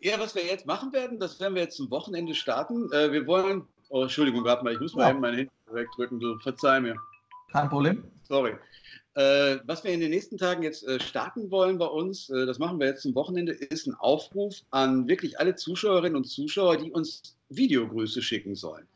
Ja, 0.00 0.18
was 0.18 0.34
wir 0.34 0.44
jetzt 0.44 0.66
machen 0.66 0.92
werden, 0.94 1.20
das 1.20 1.38
werden 1.40 1.54
wir 1.54 1.62
jetzt 1.62 1.76
zum 1.76 1.90
Wochenende 1.90 2.34
starten. 2.34 2.90
Äh, 2.92 3.12
wir 3.12 3.26
wollen, 3.26 3.66
oh, 3.90 4.02
Entschuldigung, 4.02 4.44
warte 4.44 4.64
mal, 4.64 4.72
ich 4.72 4.80
muss 4.80 4.94
mal 4.94 5.04
ja. 5.04 5.10
eben 5.10 5.20
mein 5.20 5.34
Handy 5.34 5.50
wegdrücken, 5.70 6.18
du 6.18 6.38
verzeih 6.38 6.80
mir. 6.80 6.96
Kein 7.52 7.68
Problem. 7.68 8.04
Sorry. 8.22 8.54
Äh, 9.14 9.58
was 9.66 9.82
wir 9.82 9.90
in 9.90 10.00
den 10.00 10.10
nächsten 10.10 10.38
Tagen 10.38 10.62
jetzt 10.62 10.86
äh, 10.86 11.00
starten 11.00 11.50
wollen 11.50 11.78
bei 11.78 11.86
uns, 11.86 12.30
äh, 12.30 12.46
das 12.46 12.58
machen 12.60 12.78
wir 12.78 12.86
jetzt 12.86 13.02
zum 13.02 13.14
Wochenende, 13.16 13.52
ist 13.52 13.88
ein 13.88 13.94
Aufruf 13.94 14.54
an 14.70 15.08
wirklich 15.08 15.38
alle 15.40 15.56
Zuschauerinnen 15.56 16.16
und 16.16 16.24
Zuschauer, 16.24 16.76
die 16.76 16.92
uns 16.92 17.36
Videogrüße 17.48 18.22
schicken 18.22 18.54
sollen. 18.54 18.86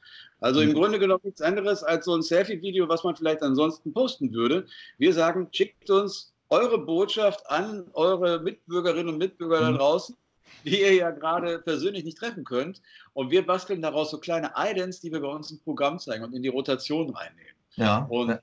Also 0.40 0.60
im 0.60 0.70
mhm. 0.70 0.74
Grunde 0.74 0.98
genommen 1.00 1.22
nichts 1.24 1.42
anderes 1.42 1.82
als 1.82 2.04
so 2.04 2.14
ein 2.14 2.22
Selfie-Video, 2.22 2.88
was 2.88 3.02
man 3.02 3.16
vielleicht 3.16 3.42
ansonsten 3.42 3.92
posten 3.92 4.32
würde. 4.32 4.66
Wir 4.98 5.12
sagen, 5.12 5.48
schickt 5.50 5.90
uns 5.90 6.32
eure 6.48 6.78
Botschaft 6.78 7.50
an 7.50 7.84
eure 7.94 8.40
Mitbürgerinnen 8.40 9.08
und 9.08 9.18
Mitbürger 9.18 9.60
da 9.60 9.70
mhm. 9.72 9.78
draußen 9.78 10.16
die 10.64 10.80
ihr 10.80 10.94
ja 10.94 11.10
gerade 11.10 11.58
persönlich 11.58 12.04
nicht 12.04 12.18
treffen 12.18 12.44
könnt. 12.44 12.80
Und 13.12 13.30
wir 13.30 13.44
basteln 13.44 13.82
daraus 13.82 14.10
so 14.10 14.18
kleine 14.18 14.52
Idents, 14.56 15.00
die 15.00 15.12
wir 15.12 15.20
bei 15.20 15.28
uns 15.28 15.50
im 15.50 15.60
Programm 15.60 15.98
zeigen 15.98 16.24
und 16.24 16.34
in 16.34 16.42
die 16.42 16.48
Rotation 16.48 17.10
reinnehmen. 17.10 17.53
Ja. 17.76 18.06
Und 18.08 18.30
äh, 18.30 18.40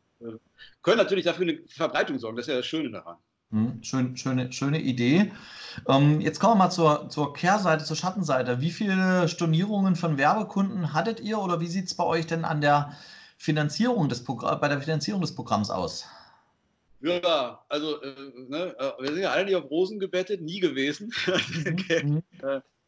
können 0.82 0.98
natürlich 0.98 1.26
dafür 1.26 1.48
eine 1.48 1.60
Verbreitung 1.68 2.20
sorgen. 2.20 2.38
Das 2.38 2.48
ist 2.48 2.52
ja 2.52 2.58
das 2.58 2.66
Schöne 2.66 2.92
daran. 2.92 3.18
Hm, 3.52 3.84
schön, 3.84 4.16
schöne, 4.16 4.52
schöne 4.54 4.80
Idee. 4.80 5.32
Ähm, 5.88 6.22
jetzt 6.22 6.40
kommen 6.40 6.54
wir 6.54 6.66
mal 6.66 6.70
zur, 6.70 7.10
zur 7.10 7.34
Kehrseite, 7.34 7.84
zur 7.84 7.98
Schattenseite. 7.98 8.62
Wie 8.62 8.72
viele 8.72 9.28
Stornierungen 9.28 9.98
von 9.98 10.18
Werbekunden 10.18 10.94
hattet 10.94 11.20
ihr 11.20 11.38
oder 11.40 11.60
wie 11.60 11.68
sieht 11.68 11.86
es 11.86 11.94
bei 11.94 12.06
euch 12.06 12.28
denn 12.28 12.46
an 12.46 12.62
der 12.62 12.94
Finanzierung 13.38 14.08
des 14.08 14.24
bei 14.24 14.68
der 14.68 14.80
Finanzierung 14.80 15.20
des 15.20 15.36
Programms 15.36 15.70
aus? 15.70 16.06
Ja, 17.02 17.60
also 17.68 18.02
äh, 18.02 18.16
ne, 18.48 18.76
äh, 18.78 19.02
wir 19.02 19.12
sind 19.12 19.24
ja 19.24 19.32
alle 19.32 19.46
nicht 19.46 19.56
auf 19.56 19.70
Rosen 19.70 20.00
gebettet, 20.00 20.42
nie 20.42 20.60
gewesen. 20.60 21.12
Mhm. 22.04 22.24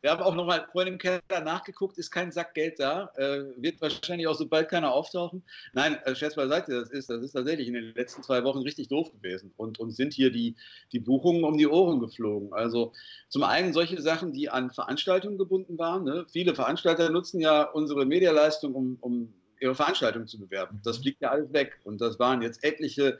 Wir 0.03 0.11
haben 0.11 0.21
auch 0.21 0.35
nochmal 0.35 0.67
vorhin 0.73 0.95
im 0.95 0.99
Keller 0.99 1.21
nachgeguckt, 1.45 1.97
ist 1.97 2.11
kein 2.11 2.29
Sack 2.29 2.55
Geld 2.55 2.77
da, 2.77 3.09
äh, 3.15 3.45
wird 3.55 3.79
wahrscheinlich 3.79 4.27
auch 4.27 4.35
so 4.35 4.45
bald 4.45 4.67
keiner 4.67 4.91
auftauchen. 4.91 5.43
Nein, 5.71 5.97
äh, 6.03 6.13
Scherz 6.13 6.35
beiseite, 6.35 6.73
das 6.73 6.89
ist, 6.89 7.09
das 7.09 7.23
ist 7.23 7.31
tatsächlich 7.31 7.69
in 7.69 7.73
den 7.73 7.95
letzten 7.95 8.21
zwei 8.21 8.43
Wochen 8.43 8.59
richtig 8.59 8.89
doof 8.89 9.13
gewesen 9.13 9.53
und 9.55 9.79
uns 9.79 9.95
sind 9.95 10.13
hier 10.13 10.29
die, 10.29 10.57
die 10.91 10.99
Buchungen 10.99 11.45
um 11.45 11.57
die 11.57 11.67
Ohren 11.67 12.01
geflogen. 12.01 12.51
Also 12.51 12.91
zum 13.29 13.43
einen 13.43 13.71
solche 13.71 14.01
Sachen, 14.01 14.33
die 14.33 14.49
an 14.49 14.71
Veranstaltungen 14.71 15.37
gebunden 15.37 15.77
waren. 15.77 16.03
Ne? 16.03 16.25
Viele 16.29 16.53
Veranstalter 16.53 17.09
nutzen 17.09 17.39
ja 17.39 17.63
unsere 17.63 18.05
Medialeistung, 18.05 18.75
um, 18.75 18.97
um 18.99 19.33
ihre 19.61 19.73
Veranstaltungen 19.73 20.27
zu 20.27 20.37
bewerben. 20.37 20.81
Das 20.83 20.97
fliegt 20.97 21.21
ja 21.21 21.31
alles 21.31 21.53
weg 21.53 21.79
und 21.85 22.01
das 22.01 22.19
waren 22.19 22.41
jetzt 22.41 22.61
etliche 22.65 23.19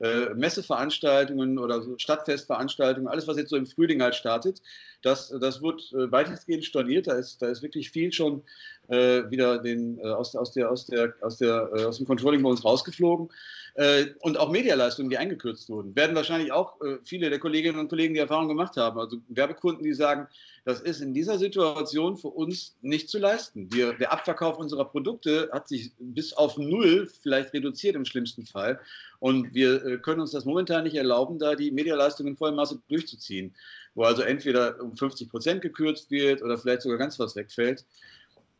äh, 0.00 0.34
Messeveranstaltungen 0.34 1.58
oder 1.58 1.82
Stadtfestveranstaltungen, 1.98 3.08
alles, 3.08 3.28
was 3.28 3.36
jetzt 3.36 3.50
so 3.50 3.56
im 3.56 3.66
Frühling 3.66 4.02
halt 4.02 4.14
startet, 4.14 4.60
das, 5.02 5.32
das 5.40 5.62
wird 5.62 5.82
äh, 5.92 6.10
weitestgehend 6.10 6.64
storniert. 6.64 7.06
Da 7.06 7.12
ist, 7.12 7.40
da 7.42 7.48
ist 7.48 7.62
wirklich 7.62 7.90
viel 7.90 8.12
schon 8.12 8.42
äh, 8.88 9.30
wieder 9.30 9.58
den, 9.58 9.98
äh, 9.98 10.02
aus, 10.04 10.34
aus, 10.34 10.52
der, 10.52 10.70
aus, 10.70 10.86
der, 10.86 11.14
aus, 11.20 11.38
der, 11.38 11.70
äh, 11.74 11.84
aus 11.84 11.98
dem 11.98 12.06
Controlling 12.06 12.42
bei 12.42 12.48
uns 12.48 12.64
rausgeflogen. 12.64 13.30
Äh, 13.74 14.06
und 14.20 14.38
auch 14.38 14.50
Medialeistungen, 14.50 15.10
die 15.10 15.18
eingekürzt 15.18 15.68
wurden, 15.68 15.94
werden 15.94 16.16
wahrscheinlich 16.16 16.52
auch 16.52 16.76
viele 17.02 17.28
der 17.28 17.38
Kolleginnen 17.38 17.78
und 17.78 17.88
Kollegen 17.88 18.14
die 18.14 18.20
Erfahrung 18.20 18.48
gemacht 18.48 18.76
haben. 18.76 18.98
Also 18.98 19.18
Werbekunden, 19.28 19.84
die 19.84 19.94
sagen, 19.94 20.28
das 20.64 20.80
ist 20.80 21.00
in 21.00 21.12
dieser 21.12 21.38
Situation 21.38 22.16
für 22.16 22.28
uns 22.28 22.76
nicht 22.80 23.10
zu 23.10 23.18
leisten. 23.18 23.70
Wir, 23.72 23.92
der 23.92 24.12
Abverkauf 24.12 24.58
unserer 24.58 24.86
Produkte 24.86 25.50
hat 25.52 25.68
sich 25.68 25.92
bis 25.98 26.32
auf 26.32 26.56
null 26.56 27.06
vielleicht 27.22 27.52
reduziert 27.52 27.96
im 27.96 28.06
schlimmsten 28.06 28.46
Fall. 28.46 28.80
Und 29.18 29.54
wir 29.54 29.83
äh, 29.84 29.98
können 29.98 30.20
uns 30.20 30.32
das 30.32 30.44
momentan 30.44 30.84
nicht 30.84 30.96
erlauben, 30.96 31.38
da 31.38 31.54
die 31.54 31.70
Medialeistungen 31.70 32.32
in 32.32 32.36
vollem 32.36 32.56
Maße 32.56 32.80
durchzuziehen, 32.88 33.54
wo 33.94 34.02
also 34.02 34.22
entweder 34.22 34.80
um 34.80 34.96
50 34.96 35.28
Prozent 35.28 35.62
gekürzt 35.62 36.10
wird 36.10 36.42
oder 36.42 36.58
vielleicht 36.58 36.82
sogar 36.82 36.98
ganz 36.98 37.18
was 37.18 37.36
wegfällt. 37.36 37.84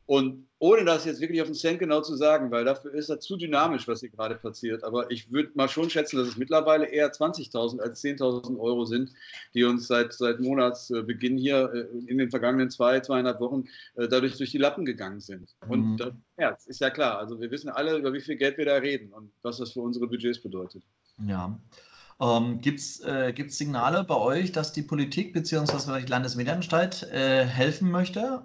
Und 0.07 0.49
ohne 0.59 0.85
das 0.85 1.07
jetzt 1.07 1.21
wirklich 1.21 1.41
auf 1.41 1.49
den 1.49 1.55
Cent 1.55 1.79
genau 1.79 2.03
zu 2.03 2.15
sagen, 2.15 2.51
weil 2.51 2.65
dafür 2.67 2.93
ist 2.93 3.09
das 3.09 3.21
zu 3.21 3.37
dynamisch, 3.37 3.89
was 3.89 4.01
hier 4.01 4.11
gerade 4.11 4.35
passiert. 4.35 4.85
Aber 4.85 5.11
ich 5.11 5.33
würde 5.33 5.53
mal 5.55 5.69
schon 5.69 5.89
schätzen, 5.89 6.19
dass 6.19 6.29
es 6.29 6.37
mittlerweile 6.37 6.87
eher 6.87 7.11
20.000 7.11 7.81
als 7.81 8.05
10.000 8.05 8.59
Euro 8.59 8.85
sind, 8.85 9.13
die 9.55 9.65
uns 9.65 9.87
seit, 9.87 10.13
seit 10.13 10.41
Monatsbeginn 10.41 11.39
hier 11.39 11.73
äh, 11.73 12.11
in 12.11 12.19
den 12.19 12.31
vergangenen 12.31 12.71
zwei, 12.71 13.01
zweieinhalb 13.01 13.41
Wochen 13.41 13.65
äh, 13.95 14.07
dadurch 14.07 14.37
durch 14.37 14.51
die 14.51 14.59
Lappen 14.59 14.85
gegangen 14.85 15.21
sind. 15.21 15.55
Und 15.69 15.93
mhm. 15.93 15.97
das 15.97 16.13
Herz 16.37 16.67
ist 16.67 16.81
ja 16.81 16.91
klar. 16.91 17.19
Also 17.19 17.41
wir 17.41 17.51
wissen 17.51 17.71
alle, 17.71 17.97
über 17.97 18.13
wie 18.13 18.21
viel 18.21 18.37
Geld 18.37 18.59
wir 18.59 18.67
da 18.67 18.77
reden 18.77 19.11
und 19.11 19.33
was 19.41 19.57
das 19.57 19.73
für 19.73 19.81
unsere 19.81 20.07
Budgets 20.07 20.43
bedeutet. 20.43 20.83
Ja. 21.27 21.59
Ähm, 22.21 22.61
Gibt 22.61 22.81
es 22.81 23.01
äh, 23.01 23.33
Signale 23.49 24.05
bei 24.05 24.17
euch, 24.17 24.53
dass 24.53 24.73
die 24.73 24.83
Politik 24.83 25.33
bzw. 25.33 26.01
die 26.01 26.11
Landesmedienanstalt 26.11 27.03
äh, 27.05 27.45
helfen 27.45 27.91
möchte? 27.91 28.43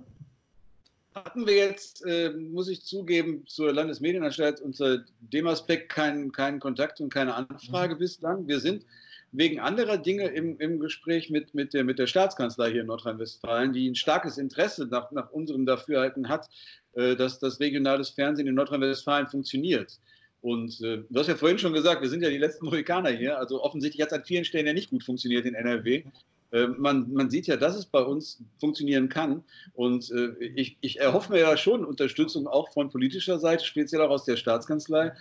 hatten 1.26 1.48
wir 1.48 1.56
jetzt, 1.56 2.06
äh, 2.06 2.32
muss 2.32 2.70
ich 2.70 2.84
zugeben, 2.84 3.44
zur 3.48 3.74
Landesmedienanstalt 3.74 4.62
unter 4.62 5.04
dem 5.20 5.48
Aspekt 5.48 5.90
keinen 5.90 6.32
kein 6.32 6.60
Kontakt 6.60 7.02
und 7.02 7.14
keine 7.14 7.36
Anfrage 7.36 7.96
mhm. 7.96 8.00
bislang. 8.00 8.48
Wir 8.48 8.60
sind 8.60 8.86
wegen 9.32 9.60
anderer 9.60 9.98
Dinge 9.98 10.28
im, 10.28 10.58
im 10.60 10.80
Gespräch 10.80 11.30
mit, 11.30 11.54
mit, 11.54 11.74
der, 11.74 11.84
mit 11.84 12.00
der 12.00 12.08
Staatskanzlei 12.08 12.72
hier 12.72 12.82
in 12.82 12.88
Nordrhein-Westfalen, 12.88 13.74
die 13.74 13.90
ein 13.90 13.96
starkes 13.96 14.38
Interesse 14.38 14.88
nach, 14.88 15.12
nach 15.12 15.30
unserem 15.32 15.66
Dafürhalten 15.66 16.30
hat, 16.30 16.50
äh, 16.94 17.16
dass 17.16 17.40
das 17.40 17.60
regionales 17.60 18.10
Fernsehen 18.10 18.48
in 18.48 18.56
Nordrhein-Westfalen 18.56 19.28
funktioniert. 19.28 20.00
Und 20.42 20.80
äh, 20.82 21.04
du 21.10 21.20
hast 21.20 21.28
ja 21.28 21.36
vorhin 21.36 21.58
schon 21.58 21.74
gesagt, 21.74 22.02
wir 22.02 22.10
sind 22.10 22.22
ja 22.24 22.30
die 22.30 22.38
letzten 22.38 22.66
Mohikaner 22.66 23.10
hier. 23.10 23.38
Also 23.38 23.62
offensichtlich 23.62 24.02
hat 24.02 24.12
es 24.12 24.18
an 24.18 24.26
vielen 24.26 24.46
Stellen 24.46 24.68
ja 24.68 24.74
nicht 24.74 24.90
gut 24.90 25.04
funktioniert 25.04 25.46
in 25.46 25.54
NRW. 25.54 26.04
Äh, 26.52 26.68
man, 26.68 27.12
man, 27.12 27.30
sieht 27.30 27.48
ja, 27.48 27.58
dass 27.58 27.76
es 27.76 27.86
bei 27.86 28.02
uns 28.02 28.42
funktionieren 28.60 29.10
kann. 29.10 29.44
Und 29.74 30.10
äh, 30.12 30.32
ich, 30.56 30.78
ich, 30.82 31.00
erhoffe 31.00 31.34
mir 31.34 31.40
ja 31.40 31.58
schon 31.58 31.86
Unterstützung 31.86 32.48
auch 32.48 32.72
von 32.72 32.90
politischer 32.90 33.40
Seite, 33.40 33.66
speziell 33.66 34.02
auch 34.02 34.10
aus 34.10 34.26
der 34.26 34.38
Staatskanzlei. 34.38 35.14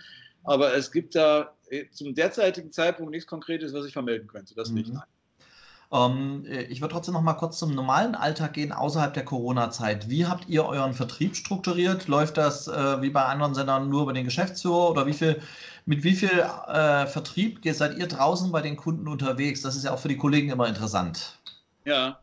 Aber 0.43 0.73
es 0.73 0.91
gibt 0.91 1.15
da 1.15 1.53
äh, 1.69 1.85
zum 1.91 2.15
derzeitigen 2.15 2.71
Zeitpunkt 2.71 3.11
nichts 3.11 3.27
Konkretes, 3.27 3.73
was 3.73 3.85
ich 3.85 3.93
vermelden 3.93 4.27
könnte. 4.27 4.55
Das 4.55 4.71
nicht. 4.71 4.93
Mhm. 4.93 5.01
Ähm, 5.91 6.45
ich 6.69 6.81
würde 6.81 6.93
trotzdem 6.93 7.13
noch 7.13 7.21
mal 7.21 7.33
kurz 7.33 7.57
zum 7.59 7.73
normalen 7.73 8.15
Alltag 8.15 8.53
gehen, 8.53 8.71
außerhalb 8.71 9.13
der 9.13 9.25
Corona-Zeit. 9.25 10.09
Wie 10.09 10.25
habt 10.25 10.47
ihr 10.47 10.65
euren 10.65 10.93
Vertrieb 10.93 11.35
strukturiert? 11.35 12.07
Läuft 12.07 12.37
das 12.37 12.67
äh, 12.67 13.01
wie 13.01 13.09
bei 13.09 13.23
anderen 13.25 13.55
Sendern 13.55 13.89
nur 13.89 14.03
über 14.03 14.13
den 14.13 14.25
Geschäftsführer 14.25 14.91
oder 14.91 15.07
wie 15.07 15.13
viel, 15.13 15.41
mit 15.85 16.03
wie 16.03 16.13
viel 16.13 16.29
äh, 16.29 17.07
Vertrieb 17.07 17.59
seid 17.73 17.97
ihr 17.97 18.07
draußen 18.07 18.51
bei 18.51 18.61
den 18.61 18.77
Kunden 18.77 19.07
unterwegs? 19.07 19.61
Das 19.61 19.75
ist 19.75 19.85
ja 19.85 19.91
auch 19.91 19.99
für 19.99 20.09
die 20.09 20.17
Kollegen 20.17 20.49
immer 20.49 20.67
interessant. 20.67 21.39
Ja, 21.85 22.19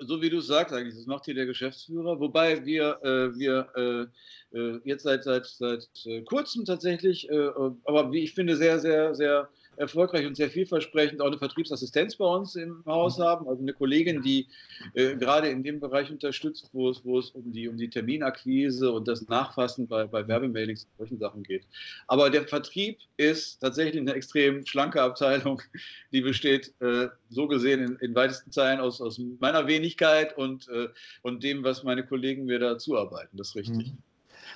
so 0.00 0.20
wie 0.22 0.30
du 0.30 0.40
sagst 0.40 0.74
eigentlich, 0.74 0.94
das 0.94 1.06
macht 1.06 1.26
hier 1.26 1.34
der 1.34 1.46
Geschäftsführer, 1.46 2.18
wobei 2.18 2.64
wir, 2.64 2.98
äh, 3.02 3.38
wir 3.38 3.68
äh, 3.76 4.58
äh 4.58 4.80
jetzt 4.84 5.02
seit, 5.02 5.24
seit, 5.24 5.46
seit 5.46 5.88
äh, 6.06 6.22
kurzem 6.22 6.64
tatsächlich, 6.64 7.28
äh, 7.28 7.50
aber 7.84 8.10
wie 8.10 8.24
ich 8.24 8.34
finde, 8.34 8.56
sehr, 8.56 8.80
sehr, 8.80 9.14
sehr 9.14 9.48
erfolgreich 9.76 10.26
und 10.26 10.36
sehr 10.36 10.50
vielversprechend 10.50 11.20
auch 11.20 11.26
eine 11.26 11.38
Vertriebsassistenz 11.38 12.16
bei 12.16 12.24
uns 12.24 12.56
im 12.56 12.82
Haus 12.86 13.18
mhm. 13.18 13.22
haben. 13.22 13.48
Also 13.48 13.62
eine 13.62 13.72
Kollegin, 13.72 14.22
die 14.22 14.46
äh, 14.94 15.16
gerade 15.16 15.48
in 15.48 15.62
dem 15.62 15.80
Bereich 15.80 16.10
unterstützt, 16.10 16.70
wo 16.72 16.90
es, 16.90 17.04
wo 17.04 17.18
es 17.18 17.30
um, 17.30 17.52
die, 17.52 17.68
um 17.68 17.76
die 17.76 17.88
Terminakquise 17.88 18.90
und 18.92 19.08
das 19.08 19.28
Nachfassen 19.28 19.86
bei, 19.86 20.06
bei 20.06 20.26
Werbemailings 20.26 20.84
und 20.84 20.98
solchen 20.98 21.18
Sachen 21.18 21.42
geht. 21.42 21.66
Aber 22.06 22.30
der 22.30 22.46
Vertrieb 22.46 22.98
ist 23.16 23.60
tatsächlich 23.60 24.00
eine 24.00 24.14
extrem 24.14 24.64
schlanke 24.66 25.02
Abteilung, 25.02 25.62
die 26.12 26.20
besteht 26.20 26.74
äh, 26.80 27.08
so 27.28 27.48
gesehen 27.48 27.80
in, 27.80 27.96
in 27.96 28.14
weitesten 28.14 28.50
Teilen 28.50 28.80
aus, 28.80 29.00
aus 29.00 29.20
meiner 29.40 29.66
Wenigkeit 29.66 30.36
und, 30.36 30.68
äh, 30.68 30.88
und 31.22 31.42
dem, 31.42 31.64
was 31.64 31.82
meine 31.82 32.04
Kollegen 32.04 32.44
mir 32.44 32.58
da 32.58 32.78
zuarbeiten. 32.78 33.36
Das 33.36 33.48
ist 33.48 33.56
richtig. 33.56 33.88
Mhm. 33.88 33.98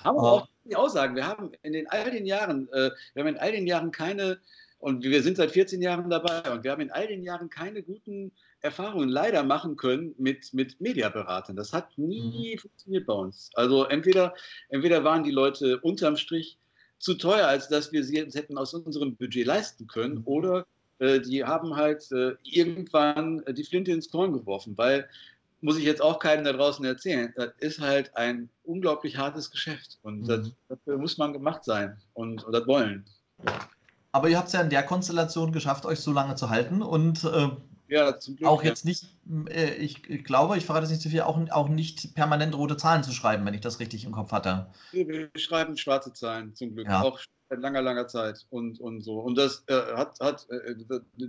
Aber 0.03 0.21
auch 0.21 0.47
die 0.65 0.75
Aussagen, 0.75 1.15
wir 1.15 1.27
haben 1.27 1.51
in 1.63 1.73
den 1.73 1.87
all 1.87 2.09
den 2.09 2.25
Jahren, 2.25 2.69
äh, 2.71 2.91
wir 3.13 3.23
haben 3.23 3.35
in 3.35 3.37
all 3.37 3.51
den 3.51 3.67
Jahren 3.67 3.91
keine 3.91 4.39
und 4.79 5.03
wir 5.03 5.21
sind 5.21 5.37
seit 5.37 5.51
14 5.51 5.81
Jahren 5.81 6.09
dabei 6.09 6.51
und 6.51 6.63
wir 6.63 6.71
haben 6.71 6.81
in 6.81 6.91
all 6.91 7.07
den 7.07 7.21
Jahren 7.21 7.49
keine 7.49 7.83
guten 7.83 8.31
Erfahrungen 8.61 9.09
leider 9.09 9.43
machen 9.43 9.75
können 9.75 10.15
mit, 10.17 10.53
mit 10.53 10.79
Mediaberatern. 10.81 11.55
Das 11.55 11.73
hat 11.73 11.97
nie 11.97 12.55
mhm. 12.55 12.59
funktioniert 12.59 13.05
bei 13.05 13.13
uns. 13.13 13.49
Also 13.53 13.85
entweder, 13.85 14.33
entweder 14.69 15.03
waren 15.03 15.23
die 15.23 15.31
Leute 15.31 15.79
unterm 15.79 16.17
Strich 16.17 16.57
zu 16.97 17.13
teuer, 17.13 17.47
als 17.47 17.69
dass 17.69 17.91
wir 17.91 18.03
sie 18.03 18.17
hätten 18.17 18.57
aus 18.57 18.73
unserem 18.73 19.15
Budget 19.15 19.45
leisten 19.45 19.87
können, 19.87 20.19
mhm. 20.19 20.27
oder 20.27 20.65
äh, 20.99 21.19
die 21.19 21.43
haben 21.43 21.75
halt 21.75 22.09
äh, 22.11 22.35
irgendwann 22.43 23.43
die 23.49 23.63
Flinte 23.63 23.91
ins 23.91 24.09
Korn 24.09 24.33
geworfen, 24.33 24.77
weil 24.77 25.09
muss 25.61 25.77
ich 25.77 25.83
jetzt 25.83 26.01
auch 26.01 26.19
keinem 26.19 26.45
da 26.45 26.53
draußen 26.53 26.85
erzählen. 26.85 27.33
Das 27.35 27.51
ist 27.57 27.81
halt 27.81 28.15
ein 28.15 28.49
unglaublich 28.63 29.17
hartes 29.17 29.51
Geschäft 29.51 29.99
und 30.03 30.21
mhm. 30.21 30.27
das, 30.27 30.51
dafür 30.69 30.97
muss 30.97 31.17
man 31.17 31.33
gemacht 31.33 31.65
sein 31.65 31.97
und, 32.13 32.43
und 32.43 32.53
das 32.53 32.65
wollen. 32.65 33.05
Aber 34.11 34.29
ihr 34.29 34.37
habt 34.37 34.47
es 34.47 34.53
ja 34.53 34.61
in 34.61 34.69
der 34.69 34.83
Konstellation 34.83 35.51
geschafft, 35.51 35.85
euch 35.85 35.99
so 35.99 36.11
lange 36.11 36.35
zu 36.35 36.49
halten 36.49 36.81
und 36.81 37.23
äh, 37.23 37.49
ja, 37.89 38.11
Glück, 38.11 38.43
auch 38.45 38.63
jetzt 38.63 38.85
nicht, 38.85 39.05
äh, 39.49 39.73
ich, 39.75 40.07
ich, 40.09 40.23
glaube, 40.23 40.57
ich 40.57 40.65
verrate 40.65 40.85
es 40.85 40.91
nicht 40.91 41.01
zu 41.01 41.09
viel, 41.09 41.21
auch, 41.21 41.39
auch 41.49 41.69
nicht 41.69 42.13
permanent 42.13 42.55
rote 42.55 42.77
Zahlen 42.77 43.03
zu 43.03 43.11
schreiben, 43.11 43.45
wenn 43.45 43.55
ich 43.55 43.61
das 43.61 43.79
richtig 43.79 44.05
im 44.05 44.11
Kopf 44.11 44.31
hatte. 44.31 44.67
Wir 44.91 45.29
schreiben 45.35 45.75
schwarze 45.75 46.13
Zahlen, 46.13 46.53
zum 46.53 46.75
Glück. 46.75 46.87
Ja. 46.87 47.01
Auch 47.01 47.19
seit 47.49 47.61
langer, 47.61 47.81
langer 47.81 48.07
Zeit 48.07 48.45
und, 48.51 48.79
und 48.79 49.01
so. 49.01 49.19
Und 49.19 49.35
das 49.37 49.63
äh, 49.67 49.73
hat, 49.95 50.19
hat 50.19 50.47
äh, 50.51 50.75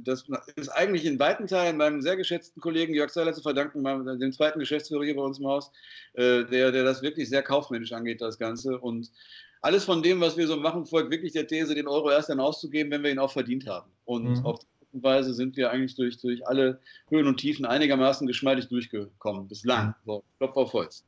das 0.04 0.26
ist 0.56 0.68
eigentlich 0.68 1.06
in 1.06 1.18
weiten 1.18 1.46
Teilen 1.46 1.78
meinem 1.78 2.02
sehr 2.02 2.16
geschätzten 2.16 2.60
Kollegen 2.60 2.92
Jörg 2.92 3.10
Seiler 3.10 3.32
zu 3.32 3.40
verdanken, 3.40 3.82
dem 4.18 4.32
zweiten 4.32 4.58
Geschäftsführer 4.58 5.04
hier 5.04 5.16
bei 5.16 5.22
uns 5.22 5.38
im 5.38 5.46
Haus, 5.46 5.72
äh, 6.12 6.44
der, 6.44 6.72
der 6.72 6.84
das 6.84 7.00
wirklich 7.00 7.30
sehr 7.30 7.42
kaufmännisch 7.42 7.92
angeht, 7.92 8.20
das 8.20 8.38
Ganze. 8.38 8.78
Und 8.78 9.10
alles 9.62 9.84
von 9.84 10.02
dem, 10.02 10.20
was 10.20 10.36
wir 10.36 10.46
so 10.46 10.56
machen, 10.56 10.86
folgt 10.86 11.10
wirklich 11.10 11.32
der 11.32 11.46
These, 11.46 11.74
den 11.74 11.88
Euro 11.88 12.10
erst 12.10 12.28
dann 12.28 12.40
auszugeben, 12.40 12.90
wenn 12.90 13.02
wir 13.02 13.10
ihn 13.10 13.18
auch 13.18 13.32
verdient 13.32 13.66
haben. 13.66 13.90
Und 14.04 14.38
mhm. 14.38 14.46
auf 14.46 14.58
diese 14.92 15.02
Weise 15.02 15.34
sind 15.34 15.56
wir 15.56 15.70
eigentlich 15.70 15.94
durch, 15.96 16.18
durch 16.18 16.46
alle 16.48 16.80
Höhen 17.08 17.26
und 17.26 17.36
Tiefen 17.36 17.66
einigermaßen 17.66 18.26
geschmeidig 18.26 18.68
durchgekommen. 18.68 19.48
Bislang. 19.48 19.94
So, 20.06 20.24
Klopf 20.38 20.56
auf 20.56 20.72
Holz. 20.72 21.04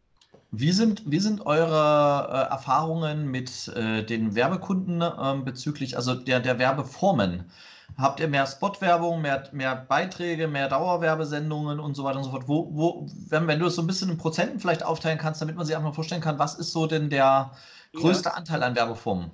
Wie 0.50 0.72
sind, 0.72 1.02
wie 1.06 1.18
sind 1.18 1.46
eure 1.46 2.28
äh, 2.30 2.50
Erfahrungen 2.52 3.30
mit 3.30 3.68
äh, 3.68 4.02
den 4.04 4.34
Werbekunden 4.34 5.00
äh, 5.00 5.42
bezüglich 5.42 5.96
also 5.96 6.14
der, 6.14 6.40
der 6.40 6.58
Werbeformen? 6.58 7.50
Habt 7.98 8.20
ihr 8.20 8.28
mehr 8.28 8.46
Spotwerbung, 8.46 9.20
mehr, 9.20 9.48
mehr 9.52 9.76
Beiträge, 9.76 10.48
mehr 10.48 10.68
Dauerwerbesendungen 10.68 11.78
und 11.78 11.94
so 11.94 12.04
weiter 12.04 12.18
und 12.18 12.24
so 12.24 12.30
fort? 12.30 12.48
Wo, 12.48 12.68
wo, 12.72 13.06
wenn, 13.28 13.46
wenn 13.46 13.58
du 13.58 13.66
es 13.66 13.74
so 13.74 13.82
ein 13.82 13.86
bisschen 13.86 14.10
in 14.10 14.18
Prozenten 14.18 14.60
vielleicht 14.60 14.82
aufteilen 14.82 15.18
kannst, 15.18 15.42
damit 15.42 15.56
man 15.56 15.66
sich 15.66 15.76
einfach 15.76 15.94
vorstellen 15.94 16.22
kann, 16.22 16.38
was 16.38 16.54
ist 16.54 16.72
so 16.72 16.86
denn 16.86 17.10
der, 17.10 17.52
größter 17.92 18.30
ja. 18.30 18.36
Anteil 18.36 18.62
an 18.62 18.74
Werbeformen? 18.74 19.30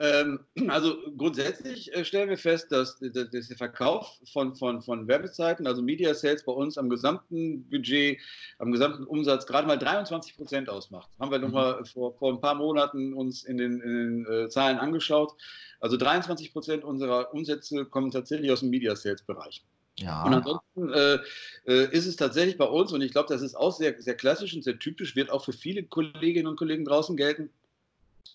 Ähm, 0.00 0.40
also 0.68 0.96
grundsätzlich 1.16 1.94
äh, 1.94 2.04
stellen 2.04 2.28
wir 2.28 2.38
fest, 2.38 2.72
dass, 2.72 2.98
der 2.98 3.28
Verkauf 3.56 4.18
von, 4.32 4.54
von, 4.56 4.82
von 4.82 5.06
Werbezeiten, 5.06 5.66
also 5.66 5.82
Media 5.82 6.12
Sales 6.14 6.44
bei 6.44 6.52
uns 6.52 6.76
am 6.78 6.90
gesamten 6.90 7.68
Budget, 7.70 8.18
am 8.58 8.72
gesamten 8.72 9.04
Umsatz 9.04 9.46
gerade 9.46 9.68
mal 9.68 9.78
23 9.78 10.36
Prozent 10.36 10.68
ausmacht. 10.68 11.08
Haben 11.20 11.30
wir 11.30 11.38
mhm. 11.38 11.44
nochmal 11.44 11.84
vor, 11.84 12.12
vor 12.14 12.32
ein 12.32 12.40
paar 12.40 12.56
Monaten 12.56 13.14
uns 13.14 13.44
in 13.44 13.56
den, 13.56 13.80
in 13.80 14.24
den 14.24 14.26
äh, 14.26 14.48
Zahlen 14.48 14.78
angeschaut. 14.78 15.34
Also 15.78 15.96
23 15.96 16.52
Prozent 16.52 16.82
unserer 16.84 17.32
Umsätze 17.32 17.84
kommen 17.84 18.10
tatsächlich 18.10 18.50
aus 18.50 18.60
dem 18.60 18.70
Media 18.70 18.96
Sales 18.96 19.22
Bereich. 19.22 19.64
Ja. 19.96 20.24
Und 20.24 20.34
ansonsten 20.34 20.92
äh, 20.92 21.18
äh, 21.66 21.96
ist 21.96 22.06
es 22.06 22.16
tatsächlich 22.16 22.58
bei 22.58 22.64
uns, 22.64 22.92
und 22.92 23.00
ich 23.00 23.12
glaube, 23.12 23.28
das 23.28 23.42
ist 23.42 23.54
auch 23.54 23.70
sehr, 23.70 24.00
sehr 24.02 24.16
klassisch 24.16 24.54
und 24.54 24.64
sehr 24.64 24.78
typisch, 24.80 25.14
wird 25.14 25.30
auch 25.30 25.44
für 25.44 25.52
viele 25.52 25.84
Kolleginnen 25.84 26.48
und 26.48 26.56
Kollegen 26.56 26.84
draußen 26.84 27.16
gelten, 27.16 27.50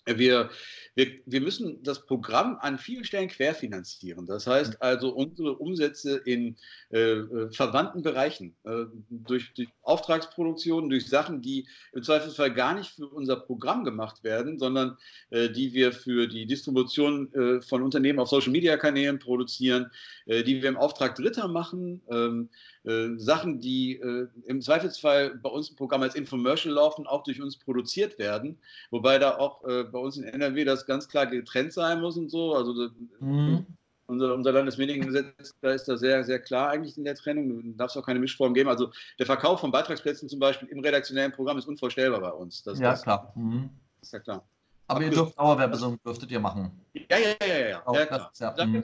wir, 0.06 0.50
wir, 0.94 1.06
wir 1.26 1.40
müssen 1.40 1.82
das 1.82 2.04
Programm 2.06 2.58
an 2.60 2.78
vielen 2.78 3.04
Stellen 3.04 3.28
querfinanzieren. 3.28 4.26
Das 4.26 4.46
heißt 4.46 4.72
mhm. 4.72 4.76
also, 4.80 5.10
unsere 5.10 5.56
Umsätze 5.56 6.16
in 6.16 6.56
äh, 6.90 6.98
äh, 7.00 7.50
verwandten 7.52 8.02
Bereichen, 8.02 8.56
äh, 8.64 8.86
durch, 9.08 9.52
durch 9.54 9.68
Auftragsproduktionen, 9.82 10.90
durch 10.90 11.08
Sachen, 11.08 11.42
die 11.42 11.66
im 11.92 12.02
Zweifelsfall 12.02 12.52
gar 12.52 12.74
nicht 12.74 12.90
für 12.90 13.06
unser 13.06 13.36
Programm 13.36 13.84
gemacht 13.84 14.24
werden, 14.24 14.58
sondern 14.58 14.96
äh, 15.30 15.48
die 15.48 15.72
wir 15.72 15.92
für 15.92 16.26
die 16.26 16.46
Distribution 16.46 17.32
äh, 17.34 17.60
von 17.60 17.82
Unternehmen 17.82 18.18
auf 18.18 18.28
Social-Media-Kanälen 18.28 19.18
produzieren, 19.18 19.90
äh, 20.26 20.42
die 20.42 20.62
wir 20.62 20.68
im 20.68 20.76
Auftrag 20.76 21.14
Dritter 21.14 21.48
machen. 21.48 22.02
Ähm, 22.10 22.48
äh, 22.84 23.10
Sachen, 23.16 23.60
die 23.60 23.96
äh, 23.96 24.28
im 24.46 24.62
Zweifelsfall 24.62 25.34
bei 25.36 25.50
uns 25.50 25.68
im 25.68 25.76
Programm 25.76 26.02
als 26.02 26.14
Infomercial 26.14 26.74
laufen, 26.74 27.06
auch 27.06 27.22
durch 27.24 27.40
uns 27.40 27.58
produziert 27.58 28.18
werden. 28.18 28.58
Wobei 28.90 29.18
da 29.18 29.36
auch 29.36 29.62
äh, 29.64 29.79
bei 29.84 29.98
uns 29.98 30.16
in 30.16 30.24
NRW 30.24 30.64
das 30.64 30.86
ganz 30.86 31.08
klar 31.08 31.26
getrennt 31.26 31.72
sein 31.72 32.00
muss 32.00 32.16
und 32.16 32.30
so. 32.30 32.54
Also 32.54 32.90
mhm. 33.20 33.66
unser, 34.06 34.34
unser 34.34 34.52
Landesmediengesetz, 34.52 35.54
da 35.60 35.70
ist 35.72 35.86
da 35.86 35.96
sehr, 35.96 36.24
sehr 36.24 36.40
klar 36.40 36.70
eigentlich 36.70 36.96
in 36.96 37.04
der 37.04 37.14
Trennung. 37.14 37.76
Da 37.76 37.84
darf 37.84 37.90
es 37.90 37.96
auch 37.96 38.06
keine 38.06 38.20
Mischform 38.20 38.54
geben. 38.54 38.68
Also 38.68 38.90
der 39.18 39.26
Verkauf 39.26 39.60
von 39.60 39.70
Beitragsplätzen 39.70 40.28
zum 40.28 40.38
Beispiel 40.38 40.68
im 40.68 40.80
redaktionellen 40.80 41.32
Programm 41.32 41.58
ist 41.58 41.68
unvorstellbar 41.68 42.20
bei 42.20 42.32
uns. 42.32 42.62
Das, 42.62 42.78
ja, 42.78 42.90
das, 42.90 43.02
klar. 43.02 43.32
Mhm. 43.34 43.70
Ist 44.00 44.12
ja 44.12 44.20
klar. 44.20 44.46
Aber, 44.86 45.02
ihr 45.02 45.10
dürft 45.10 45.38
Dauerwerbesendung 45.38 46.00
dürftet 46.04 46.30
ihr 46.32 46.40
machen. 46.40 46.72
Ja, 46.94 47.18
ja, 47.18 47.46
ja, 47.46 47.46
ja. 47.46 47.68
ja, 47.68 47.82
ja 47.92 48.06
klar. 48.06 48.30
Das, 48.36 48.56
ja. 48.58 48.66
Mhm. 48.66 48.82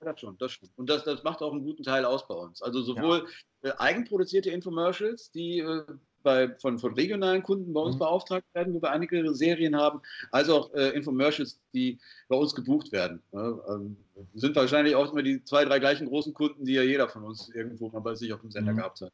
Das 0.00 0.20
schon, 0.20 0.38
das 0.38 0.52
schon. 0.52 0.68
Und 0.76 0.88
das, 0.88 1.02
das 1.04 1.24
macht 1.24 1.42
auch 1.42 1.52
einen 1.52 1.64
guten 1.64 1.82
Teil 1.82 2.04
aus 2.04 2.26
bei 2.28 2.34
uns. 2.34 2.62
Also 2.62 2.82
sowohl 2.82 3.26
ja. 3.62 3.70
äh, 3.70 3.76
eigenproduzierte 3.78 4.50
Infomercials, 4.50 5.32
die 5.32 5.58
äh, 5.58 5.82
bei, 6.28 6.54
von, 6.58 6.78
von 6.78 6.92
regionalen 6.92 7.42
Kunden 7.42 7.72
bei 7.72 7.80
uns 7.80 7.94
mhm. 7.94 8.00
beauftragt 8.00 8.44
werden, 8.52 8.74
wo 8.74 8.82
wir 8.82 8.90
einige 8.90 9.34
Serien 9.34 9.74
haben, 9.74 10.02
als 10.30 10.50
auch 10.50 10.72
äh, 10.74 10.90
Infomercials, 10.90 11.58
die 11.72 11.98
bei 12.28 12.36
uns 12.36 12.54
gebucht 12.54 12.92
werden. 12.92 13.22
Ja, 13.32 13.58
ähm, 13.70 13.96
sind 14.34 14.54
wahrscheinlich 14.54 14.94
auch 14.94 15.10
immer 15.10 15.22
die 15.22 15.42
zwei, 15.44 15.64
drei 15.64 15.78
gleichen 15.78 16.06
großen 16.06 16.34
Kunden, 16.34 16.66
die 16.66 16.74
ja 16.74 16.82
jeder 16.82 17.08
von 17.08 17.24
uns 17.24 17.48
irgendwo 17.54 17.88
mal 17.88 18.00
bei 18.00 18.14
sich 18.14 18.30
auf 18.34 18.42
dem 18.42 18.50
Sender 18.50 18.72
mhm. 18.72 18.76
gehabt 18.76 19.00
hat. 19.00 19.12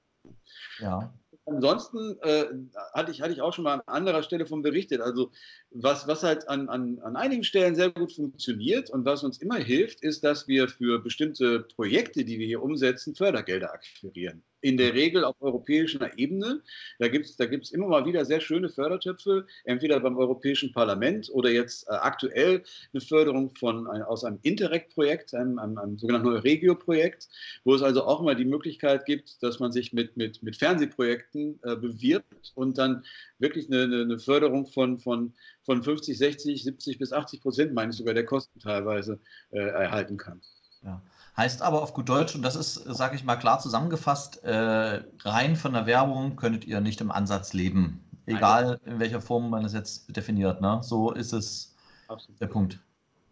Ja. 0.81 1.14
Ansonsten 1.46 2.18
äh, 2.22 2.46
hatte, 2.94 3.12
ich, 3.12 3.20
hatte 3.20 3.33
ich 3.33 3.42
auch 3.42 3.53
schon 3.53 3.64
mal 3.64 3.74
an 3.74 3.83
anderer 3.87 4.22
Stelle 4.22 4.46
von 4.46 4.62
berichtet. 4.62 5.00
Also 5.00 5.31
was, 5.74 6.06
was 6.06 6.22
halt 6.22 6.48
an, 6.48 6.68
an, 6.68 7.00
an 7.00 7.16
einigen 7.16 7.44
Stellen 7.44 7.74
sehr 7.74 7.90
gut 7.90 8.12
funktioniert 8.12 8.90
und 8.90 9.04
was 9.04 9.24
uns 9.24 9.38
immer 9.38 9.56
hilft, 9.56 10.02
ist, 10.02 10.22
dass 10.22 10.46
wir 10.46 10.68
für 10.68 11.00
bestimmte 11.00 11.60
Projekte, 11.74 12.24
die 12.24 12.38
wir 12.38 12.46
hier 12.46 12.62
umsetzen, 12.62 13.14
Fördergelder 13.14 13.72
akquirieren 13.72 14.42
in 14.64 14.78
der 14.78 14.94
Regel 14.94 15.24
auf 15.24 15.37
europäischer 15.40 16.18
Ebene. 16.18 16.62
Da 16.98 17.08
gibt 17.08 17.26
es 17.26 17.37
da 17.37 17.44
gibt's 17.44 17.70
immer 17.70 17.87
mal 17.87 18.06
wieder 18.06 18.24
sehr 18.24 18.40
schöne 18.40 18.70
Fördertöpfe, 18.70 19.46
entweder 19.64 20.00
beim 20.00 20.16
Europäischen 20.16 20.72
Parlament 20.72 21.28
oder 21.30 21.50
jetzt 21.50 21.87
äh, 21.87 21.92
aktuell 21.92 22.62
eine 22.92 23.00
Förderung 23.02 23.54
von, 23.56 23.87
aus 23.87 24.24
einem 24.24 24.38
Interreg-Projekt, 24.42 25.34
einem, 25.34 25.58
einem, 25.58 25.76
einem, 25.76 25.98
sogenannten 25.98 26.28
Regio-Projekt, 26.28 27.28
wo 27.64 27.74
es 27.74 27.82
also 27.82 28.04
auch 28.04 28.22
immer 28.22 28.34
die 28.34 28.46
Möglichkeit 28.46 29.04
gibt, 29.04 29.42
dass 29.42 29.60
man 29.60 29.70
sich 29.70 29.92
mit, 29.92 30.16
mit, 30.16 30.42
mit 30.42 30.56
Fernsehprojekten 30.56 31.60
äh, 31.62 31.76
bewirbt 31.76 32.52
und 32.54 32.78
dann 32.78 33.04
wirklich 33.44 33.70
eine, 33.70 33.85
eine 33.85 34.18
Förderung 34.18 34.66
von, 34.66 34.98
von, 34.98 35.35
von 35.62 35.83
50, 35.83 36.16
60, 36.16 36.64
70 36.64 36.98
bis 36.98 37.12
80 37.12 37.42
Prozent, 37.42 37.74
meine 37.74 37.90
ich 37.90 37.96
sogar, 37.98 38.14
der 38.14 38.24
Kosten 38.24 38.59
teilweise 38.59 39.20
äh, 39.50 39.59
erhalten 39.59 40.16
kann. 40.16 40.40
Ja. 40.83 41.00
Heißt 41.37 41.62
aber 41.62 41.83
auf 41.83 41.94
gut 41.94 42.09
Deutsch, 42.09 42.35
und 42.35 42.42
das 42.42 42.57
ist, 42.57 42.74
sage 42.74 43.16
ich 43.16 43.24
mal 43.24 43.37
klar 43.37 43.59
zusammengefasst, 43.59 44.42
äh, 44.44 45.02
rein 45.22 45.57
von 45.57 45.72
der 45.72 45.87
Werbung 45.87 46.37
könntet 46.37 46.64
ihr 46.64 46.80
nicht 46.80 47.00
im 47.00 47.11
Ansatz 47.11 47.52
leben. 47.52 48.00
Egal 48.26 48.80
in 48.87 49.00
welcher 49.00 49.20
Form 49.20 49.50
man 49.50 49.64
es 49.64 49.74
jetzt 49.74 50.16
definiert. 50.16 50.61
Ne? 50.61 50.80
So 50.83 51.12
ist 51.12 51.33
es 51.33 51.76
Absolut. 52.09 52.40
der 52.40 52.46
Punkt. 52.46 52.80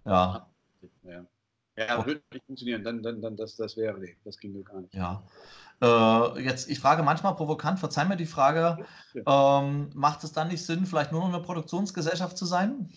Ja. 0.05 0.47
Ja, 1.05 1.25
ja 1.77 2.07
würde 2.07 2.21
nicht 2.33 2.45
funktionieren. 2.45 2.85
Dann, 2.85 3.03
dann, 3.03 3.23
dann 3.23 3.37
das, 3.37 3.57
das 3.57 3.77
wäre, 3.77 3.99
das 4.25 4.39
ging 4.39 4.63
gar 4.65 4.81
nicht. 4.81 4.95
Ja. 4.95 5.23
Äh, 5.83 6.43
jetzt, 6.43 6.71
ich 6.71 6.79
frage 6.79 7.03
manchmal 7.03 7.35
provokant, 7.35 7.81
verzeih 7.81 8.05
mir 8.05 8.17
die 8.17 8.27
Frage, 8.27 8.87
ähm, 9.27 9.91
macht 9.95 10.23
es 10.23 10.33
dann 10.33 10.49
nicht 10.49 10.65
Sinn, 10.65 10.87
vielleicht 10.87 11.11
nur 11.11 11.23
noch 11.23 11.35
eine 11.35 11.43
Produktionsgesellschaft 11.43 12.39
zu 12.39 12.47
sein? 12.47 12.89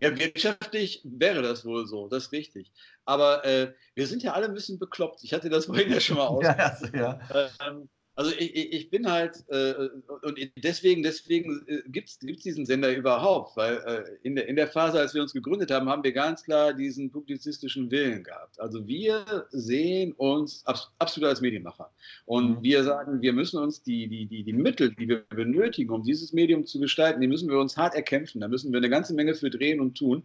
Ja, 0.00 0.16
wirtschaftlich 0.16 1.00
wäre 1.04 1.42
das 1.42 1.64
wohl 1.64 1.86
so, 1.86 2.06
das 2.06 2.26
ist 2.26 2.32
richtig. 2.32 2.70
Aber 3.06 3.44
äh, 3.44 3.72
wir 3.94 4.06
sind 4.06 4.22
ja 4.22 4.34
alle 4.34 4.46
ein 4.46 4.54
bisschen 4.54 4.78
bekloppt. 4.78 5.24
Ich 5.24 5.32
hatte 5.32 5.48
das 5.48 5.66
vorhin 5.66 5.90
ja 5.90 6.00
schon 6.00 6.18
mal 6.18 6.26
aus. 6.26 6.44
ja, 6.44 6.76
ja. 6.94 7.18
Ähm, 7.66 7.88
Also 8.16 8.32
ich, 8.32 8.72
ich, 8.72 8.90
bin 8.90 9.10
halt, 9.10 9.44
äh, 9.48 9.74
und 10.22 10.38
deswegen, 10.56 11.02
deswegen 11.02 11.62
äh, 11.66 11.82
gibt 11.86 12.08
es 12.08 12.18
diesen 12.18 12.64
Sender 12.64 12.96
überhaupt, 12.96 13.58
weil 13.58 13.76
äh, 13.86 14.26
in, 14.26 14.36
der, 14.36 14.48
in 14.48 14.56
der 14.56 14.68
Phase, 14.68 14.98
als 14.98 15.12
wir 15.12 15.20
uns 15.20 15.34
gegründet 15.34 15.70
haben, 15.70 15.86
haben 15.90 16.02
wir 16.02 16.12
ganz 16.12 16.42
klar 16.42 16.72
diesen 16.72 17.10
publizistischen 17.10 17.90
Willen 17.90 18.24
gehabt. 18.24 18.58
Also 18.58 18.86
wir 18.86 19.46
sehen 19.50 20.12
uns 20.12 20.64
abs 20.66 20.90
absolut 20.98 21.28
als 21.28 21.42
Medienmacher. 21.42 21.90
Und 22.24 22.58
mhm. 22.58 22.62
wir 22.62 22.84
sagen, 22.84 23.20
wir 23.20 23.34
müssen 23.34 23.58
uns 23.62 23.82
die, 23.82 24.08
die, 24.08 24.24
die, 24.24 24.44
die 24.44 24.52
Mittel, 24.54 24.94
die 24.94 25.08
wir 25.08 25.22
benötigen, 25.28 25.90
um 25.90 26.02
dieses 26.02 26.32
Medium 26.32 26.64
zu 26.64 26.80
gestalten, 26.80 27.20
die 27.20 27.28
müssen 27.28 27.50
wir 27.50 27.58
uns 27.58 27.76
hart 27.76 27.94
erkämpfen. 27.94 28.40
Da 28.40 28.48
müssen 28.48 28.72
wir 28.72 28.78
eine 28.78 28.88
ganze 28.88 29.12
Menge 29.12 29.34
für 29.34 29.50
drehen 29.50 29.78
und 29.78 29.98
tun. 29.98 30.24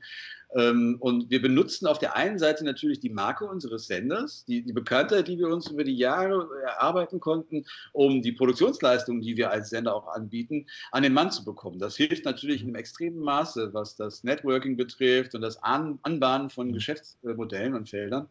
Ähm, 0.54 0.98
und 1.00 1.30
wir 1.30 1.42
benutzen 1.42 1.88
auf 1.88 2.00
der 2.00 2.16
einen 2.16 2.38
Seite 2.38 2.66
natürlich 2.66 3.00
die 3.00 3.10
Marke 3.10 3.46
unseres 3.46 3.88
Senders, 3.88 4.44
die, 4.46 4.62
die 4.64 4.74
Bekanntheit, 4.74 5.28
die 5.28 5.38
wir 5.38 5.48
uns 5.48 5.70
über 5.70 5.84
die 5.84 5.96
Jahre 5.96 6.48
erarbeiten 6.64 7.20
konnten, 7.20 7.66
um 7.94 8.22
die 8.22 8.34
Produktionsleistungen, 8.34 9.22
die 9.22 9.38
wir 9.38 9.52
als 9.52 9.70
Sender 9.70 9.96
auch 9.96 10.08
anbieten, 10.08 10.68
an 10.92 11.04
den 11.04 11.14
Mann 11.14 11.32
zu 11.32 11.46
bekommen. 11.46 11.80
Das 11.80 11.96
hilft 11.96 12.26
natürlich 12.26 12.62
in 12.62 12.68
einem 12.68 12.76
extremen 12.76 13.20
Maße, 13.20 13.74
was 13.74 13.96
das 13.96 14.24
Networking 14.24 14.76
betrifft 14.76 15.36
und 15.36 15.42
das 15.42 15.62
an 15.64 16.00
Anbahnen 16.04 16.50
von 16.50 16.68
mhm. 16.68 16.74
Geschäftsmodellen 16.74 17.74
und 17.74 17.90
Feldern. 17.90 18.28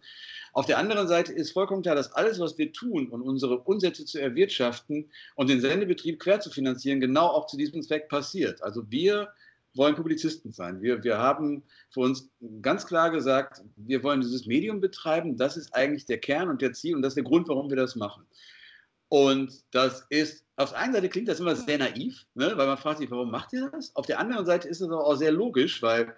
Auf 0.53 0.67
der 0.67 0.79
anderen 0.79 1.09
Seite 1.09 1.33
ist 1.33 1.53
vollkommen 1.53 1.83
klar, 1.83 1.95
dass 1.95 2.13
alles, 2.13 2.41
was 2.41 2.59
wir 2.59 2.73
tun 2.73 3.09
und 3.09 3.23
unsere 3.23 3.61
Umsätze 3.61 4.05
zu 4.05 4.21
erwirtschaften 4.21 5.11
und 5.37 5.49
den 5.49 5.61
Sendebetrieb 5.61 6.19
quer 6.19 6.41
zu 6.41 6.51
finanzieren, 6.51 7.01
genau 7.01 7.27
auch 7.27 7.47
zu 7.47 7.57
diesem 7.57 7.83
Zweck 7.83 8.09
passiert. 8.09 8.63
Also 8.63 8.91
wir 8.91 9.33
wollen 9.75 9.95
Publizisten 9.95 10.53
sein. 10.53 10.83
Wir, 10.83 11.03
wir 11.05 11.19
haben 11.19 11.63
für 11.91 12.01
uns 12.01 12.31
ganz 12.63 12.87
klar 12.87 13.11
gesagt, 13.11 13.63
wir 13.77 14.03
wollen 14.03 14.21
dieses 14.21 14.47
Medium 14.47 14.81
betreiben. 14.81 15.37
Das 15.37 15.57
ist 15.57 15.75
eigentlich 15.75 16.07
der 16.07 16.19
Kern 16.19 16.49
und 16.49 16.61
der 16.61 16.73
Ziel 16.73 16.97
und 16.97 17.03
das 17.03 17.13
ist 17.13 17.17
der 17.17 17.25
Grund, 17.25 17.49
warum 17.49 17.71
wir 17.71 17.77
das 17.77 17.97
machen. 17.97 18.27
Und 19.09 19.53
das 19.73 20.07
ist, 20.09 20.47
auf 20.57 20.71
der 20.71 20.79
einen 20.79 20.93
Seite 20.93 21.09
klingt 21.09 21.29
das 21.29 21.41
immer 21.41 21.57
sehr 21.57 21.79
naiv, 21.79 22.27
ne, 22.35 22.53
weil 22.57 22.67
man 22.67 22.79
fragt 22.79 22.99
sich, 22.99 23.11
warum 23.11 23.31
macht 23.31 23.53
ihr 23.53 23.69
das? 23.71 23.95
Auf 23.97 24.07
der 24.07 24.21
anderen 24.21 24.47
Seite 24.47 24.69
ist 24.69 24.81
es 24.81 24.89
auch 24.89 25.17
sehr 25.17 25.33
logisch, 25.33 25.83
weil 25.83 26.15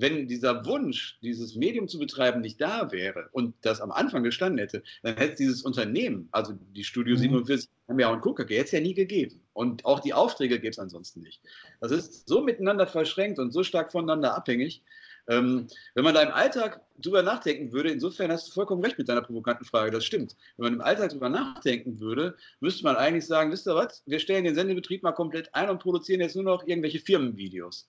wenn 0.00 0.26
dieser 0.26 0.64
Wunsch, 0.64 1.18
dieses 1.22 1.56
Medium 1.56 1.86
zu 1.86 1.98
betreiben, 1.98 2.40
nicht 2.40 2.60
da 2.60 2.90
wäre 2.90 3.28
und 3.32 3.54
das 3.62 3.80
am 3.80 3.90
Anfang 3.90 4.22
gestanden 4.22 4.58
hätte, 4.58 4.82
dann 5.02 5.16
hätte 5.16 5.32
es 5.32 5.38
dieses 5.38 5.62
Unternehmen, 5.62 6.28
also 6.32 6.54
die 6.74 6.84
Studio 6.84 7.16
47, 7.16 7.68
mhm. 7.68 7.92
haben 7.92 8.00
ja 8.00 8.08
auch 8.08 8.12
einen 8.12 8.22
Gucker, 8.22 8.44
hätte 8.44 8.54
es 8.54 8.70
ja 8.72 8.80
nie 8.80 8.94
gegeben. 8.94 9.40
Und 9.52 9.84
auch 9.84 10.00
die 10.00 10.14
Aufträge 10.14 10.58
gibt 10.58 10.74
es 10.74 10.78
ansonsten 10.78 11.20
nicht. 11.20 11.42
Das 11.80 11.92
ist 11.92 12.26
so 12.26 12.40
miteinander 12.40 12.86
verschränkt 12.86 13.38
und 13.38 13.52
so 13.52 13.62
stark 13.62 13.92
voneinander 13.92 14.34
abhängig. 14.34 14.82
Ähm, 15.28 15.66
wenn 15.94 16.04
man 16.04 16.14
da 16.14 16.22
im 16.22 16.32
Alltag 16.32 16.80
drüber 16.98 17.22
nachdenken 17.22 17.72
würde, 17.72 17.90
insofern 17.90 18.32
hast 18.32 18.48
du 18.48 18.52
vollkommen 18.52 18.82
recht 18.82 18.98
mit 18.98 19.08
deiner 19.08 19.22
provokanten 19.22 19.66
Frage, 19.66 19.90
das 19.90 20.04
stimmt. 20.04 20.34
Wenn 20.56 20.64
man 20.64 20.74
im 20.74 20.80
Alltag 20.80 21.10
drüber 21.10 21.28
nachdenken 21.28 22.00
würde, 22.00 22.36
müsste 22.60 22.84
man 22.84 22.96
eigentlich 22.96 23.26
sagen, 23.26 23.52
wisst 23.52 23.68
ihr 23.68 23.74
was, 23.74 24.02
wir 24.06 24.18
stellen 24.18 24.44
den 24.44 24.54
Sendebetrieb 24.54 25.02
mal 25.02 25.12
komplett 25.12 25.54
ein 25.54 25.68
und 25.68 25.78
produzieren 25.78 26.20
jetzt 26.20 26.36
nur 26.36 26.44
noch 26.44 26.66
irgendwelche 26.66 27.00
Firmenvideos. 27.00 27.88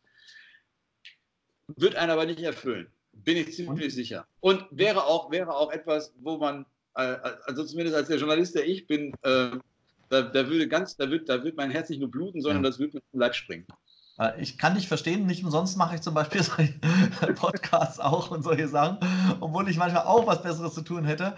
Wird 1.77 1.95
einer 1.95 2.13
aber 2.13 2.25
nicht 2.25 2.39
erfüllen. 2.39 2.87
Bin 3.13 3.37
ich 3.37 3.53
ziemlich 3.53 3.93
sicher. 3.93 4.25
Und 4.39 4.65
wäre 4.71 5.05
auch, 5.05 5.31
wäre 5.31 5.55
auch 5.55 5.71
etwas, 5.71 6.13
wo 6.21 6.37
man, 6.37 6.65
äh, 6.95 7.17
also 7.45 7.63
zumindest 7.65 7.95
als 7.95 8.07
der 8.07 8.17
Journalist, 8.17 8.55
der 8.55 8.67
ich 8.67 8.87
bin, 8.87 9.13
äh, 9.23 9.51
da, 10.09 10.21
da, 10.21 10.47
würde 10.47 10.67
ganz, 10.67 10.97
da 10.97 11.09
wird, 11.09 11.29
da 11.29 11.43
wird 11.43 11.55
mein 11.55 11.71
Herz 11.71 11.89
nicht 11.89 11.99
nur 11.99 12.11
bluten, 12.11 12.41
sondern 12.41 12.63
ja. 12.63 12.69
das 12.69 12.79
wird 12.79 12.93
mir 12.93 13.01
zum 13.11 13.19
Leib 13.19 13.35
springen. 13.35 13.65
Äh, 14.21 14.39
ich 14.39 14.57
kann 14.57 14.75
dich 14.75 14.87
verstehen, 14.87 15.25
nicht 15.25 15.43
umsonst 15.43 15.77
mache 15.77 15.95
ich 15.95 16.01
zum 16.01 16.13
Beispiel 16.13 16.43
solche 16.43 16.73
Podcasts 17.35 17.99
auch 17.99 18.31
und 18.31 18.43
solche 18.43 18.67
Sachen, 18.67 18.97
obwohl 19.39 19.67
ich 19.69 19.77
manchmal 19.77 20.03
auch 20.03 20.27
was 20.27 20.41
Besseres 20.41 20.73
zu 20.73 20.81
tun 20.81 21.05
hätte. 21.05 21.33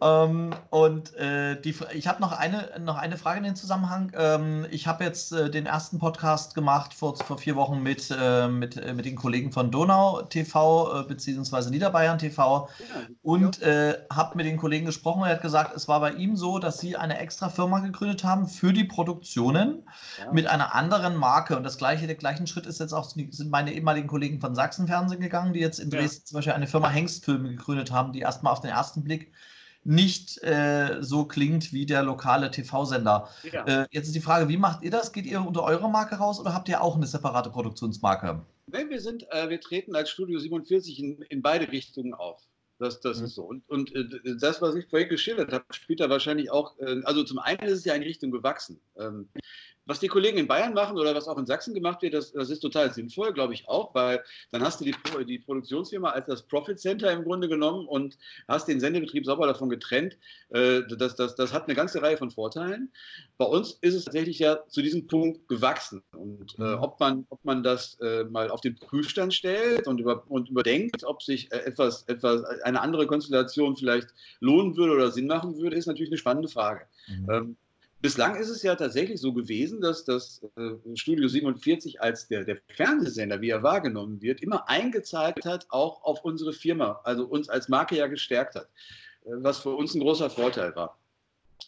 Ähm, 0.00 0.50
und 0.70 1.14
äh, 1.16 1.60
die, 1.60 1.74
ich 1.94 2.06
habe 2.06 2.20
noch 2.20 2.32
eine, 2.32 2.70
noch 2.80 2.96
eine 2.96 3.16
Frage 3.16 3.38
in 3.38 3.44
den 3.44 3.56
Zusammenhang. 3.56 4.12
Ähm, 4.16 4.66
ich 4.70 4.86
habe 4.86 5.04
jetzt 5.04 5.32
äh, 5.32 5.50
den 5.50 5.66
ersten 5.66 5.98
Podcast 5.98 6.54
gemacht 6.54 6.92
vor, 6.92 7.16
vor 7.16 7.38
vier 7.38 7.56
Wochen 7.56 7.82
mit, 7.82 8.14
mit, 8.50 8.94
mit 8.94 9.04
den 9.04 9.16
Kollegen 9.16 9.52
von 9.52 9.70
Donau 9.70 10.22
TV 10.22 11.04
bzw. 11.04 11.70
Niederbayern 11.70 12.18
TV 12.18 12.68
und 13.22 13.60
habe 13.62 14.36
mit 14.36 14.46
den 14.46 14.56
Kollegen 14.56 14.86
gesprochen. 14.86 15.22
Er 15.24 15.30
hat 15.30 15.42
gesagt, 15.42 15.74
es 15.74 15.88
war 15.88 16.00
bei 16.00 16.12
ihm 16.12 16.36
so, 16.36 16.58
dass 16.58 16.78
sie 16.78 16.96
eine 16.96 17.18
extra 17.18 17.48
Firma 17.48 17.80
gegründet 17.80 18.24
haben 18.24 18.48
für 18.48 18.72
die 18.72 18.84
Produktionen 18.84 19.86
mit 20.32 20.46
einer 20.46 20.74
anderen 20.74 21.16
Marke 21.16 21.56
und 21.56 21.62
das 21.62 21.78
gleiche, 21.78 22.06
der 22.06 22.16
gleichen 22.26 22.48
Schritt 22.48 22.66
ist 22.66 22.80
jetzt 22.80 22.92
auch 22.92 23.08
sind 23.08 23.50
meine 23.50 23.72
ehemaligen 23.72 24.08
Kollegen 24.08 24.40
von 24.40 24.56
Sachsenfernsehen 24.56 25.20
gegangen, 25.20 25.52
die 25.52 25.60
jetzt 25.60 25.78
in 25.78 25.90
Dresden 25.90 26.22
ja. 26.22 26.24
zum 26.24 26.36
Beispiel 26.38 26.54
eine 26.54 26.66
Firma 26.66 26.90
Hengstfilme 26.90 27.50
gegründet 27.50 27.92
haben, 27.92 28.12
die 28.12 28.18
erstmal 28.18 28.52
auf 28.52 28.60
den 28.60 28.70
ersten 28.70 29.04
Blick 29.04 29.32
nicht 29.84 30.42
äh, 30.42 30.96
so 31.02 31.26
klingt 31.26 31.72
wie 31.72 31.86
der 31.86 32.02
lokale 32.02 32.50
TV-Sender. 32.50 33.28
Ja. 33.52 33.64
Äh, 33.64 33.86
jetzt 33.92 34.06
ist 34.08 34.16
die 34.16 34.20
Frage, 34.20 34.48
wie 34.48 34.56
macht 34.56 34.82
ihr 34.82 34.90
das? 34.90 35.12
Geht 35.12 35.26
ihr 35.26 35.40
unter 35.40 35.62
eurer 35.62 35.88
Marke 35.88 36.16
raus 36.16 36.40
oder 36.40 36.52
habt 36.52 36.68
ihr 36.68 36.82
auch 36.82 36.96
eine 36.96 37.06
separate 37.06 37.50
Produktionsmarke? 37.50 38.44
Nein, 38.66 38.90
wir 38.90 39.00
sind, 39.00 39.24
äh, 39.30 39.48
wir 39.48 39.60
treten 39.60 39.94
als 39.94 40.10
Studio 40.10 40.40
47 40.40 40.98
in, 40.98 41.22
in 41.28 41.42
beide 41.42 41.70
Richtungen 41.70 42.12
auf. 42.12 42.42
Das, 42.80 42.98
das 42.98 43.20
mhm. 43.20 43.24
ist 43.26 43.34
so. 43.36 43.44
Und, 43.44 43.68
und 43.68 43.94
äh, 43.94 44.36
das, 44.40 44.60
was 44.60 44.74
ich 44.74 44.86
vorhin 44.88 45.08
geschildert 45.08 45.52
habe, 45.52 45.64
spielt 45.70 46.00
da 46.00 46.10
wahrscheinlich 46.10 46.50
auch, 46.50 46.76
äh, 46.80 47.02
also 47.04 47.22
zum 47.22 47.38
einen 47.38 47.60
ist 47.60 47.78
es 47.78 47.84
ja 47.84 47.94
in 47.94 48.02
Richtung 48.02 48.32
gewachsen. 48.32 48.80
Ähm, 48.98 49.28
was 49.86 50.00
die 50.00 50.08
Kollegen 50.08 50.36
in 50.36 50.48
Bayern 50.48 50.74
machen 50.74 50.98
oder 50.98 51.14
was 51.14 51.28
auch 51.28 51.38
in 51.38 51.46
Sachsen 51.46 51.72
gemacht 51.72 52.02
wird, 52.02 52.14
das, 52.14 52.32
das 52.32 52.50
ist 52.50 52.60
total 52.60 52.92
sinnvoll, 52.92 53.32
glaube 53.32 53.54
ich 53.54 53.68
auch, 53.68 53.94
weil 53.94 54.22
dann 54.50 54.62
hast 54.62 54.80
du 54.80 54.84
die, 54.84 54.94
die 55.24 55.38
Produktionsfirma 55.38 56.10
als 56.10 56.26
das 56.26 56.42
Profit 56.42 56.80
Center 56.80 57.12
im 57.12 57.22
Grunde 57.22 57.48
genommen 57.48 57.86
und 57.86 58.18
hast 58.48 58.66
den 58.66 58.80
Sendebetrieb 58.80 59.24
sauber 59.24 59.46
davon 59.46 59.70
getrennt. 59.70 60.18
Äh, 60.50 60.82
das, 60.98 61.14
das, 61.14 61.36
das 61.36 61.52
hat 61.52 61.64
eine 61.64 61.74
ganze 61.76 62.02
Reihe 62.02 62.16
von 62.16 62.30
Vorteilen. 62.30 62.92
Bei 63.38 63.44
uns 63.44 63.78
ist 63.80 63.94
es 63.94 64.04
tatsächlich 64.04 64.40
ja 64.40 64.66
zu 64.68 64.82
diesem 64.82 65.06
Punkt 65.06 65.46
gewachsen. 65.48 66.02
Und 66.12 66.58
äh, 66.58 66.62
mhm. 66.62 66.78
ob, 66.80 66.98
man, 66.98 67.26
ob 67.28 67.44
man 67.44 67.62
das 67.62 67.98
äh, 68.00 68.24
mal 68.24 68.50
auf 68.50 68.60
den 68.60 68.74
Prüfstand 68.76 69.34
stellt 69.34 69.86
und, 69.86 70.00
über, 70.00 70.24
und 70.28 70.48
überdenkt, 70.48 71.04
ob 71.04 71.22
sich 71.22 71.52
äh, 71.52 71.58
etwas, 71.58 72.02
etwas, 72.08 72.44
eine 72.64 72.80
andere 72.80 73.06
Konstellation 73.06 73.76
vielleicht 73.76 74.08
lohnen 74.40 74.76
würde 74.76 74.94
oder 74.94 75.12
Sinn 75.12 75.28
machen 75.28 75.56
würde, 75.58 75.76
ist 75.76 75.86
natürlich 75.86 76.10
eine 76.10 76.18
spannende 76.18 76.48
Frage. 76.48 76.86
Mhm. 77.06 77.30
Ähm, 77.30 77.56
Bislang 78.06 78.36
ist 78.36 78.50
es 78.50 78.62
ja 78.62 78.76
tatsächlich 78.76 79.20
so 79.20 79.32
gewesen, 79.32 79.80
dass 79.80 80.04
das 80.04 80.40
äh, 80.56 80.76
Studio 80.94 81.26
47 81.26 82.00
als 82.00 82.28
der, 82.28 82.44
der 82.44 82.58
Fernsehsender, 82.68 83.40
wie 83.40 83.50
er 83.50 83.64
wahrgenommen 83.64 84.22
wird, 84.22 84.44
immer 84.44 84.68
eingezahlt 84.68 85.44
hat, 85.44 85.66
auch 85.70 86.04
auf 86.04 86.24
unsere 86.24 86.52
Firma, 86.52 87.00
also 87.02 87.24
uns 87.24 87.48
als 87.48 87.68
Marke 87.68 87.96
ja 87.96 88.06
gestärkt 88.06 88.54
hat, 88.54 88.68
äh, 89.24 89.30
was 89.38 89.58
für 89.58 89.70
uns 89.70 89.96
ein 89.96 90.02
großer 90.02 90.30
Vorteil 90.30 90.76
war. 90.76 91.00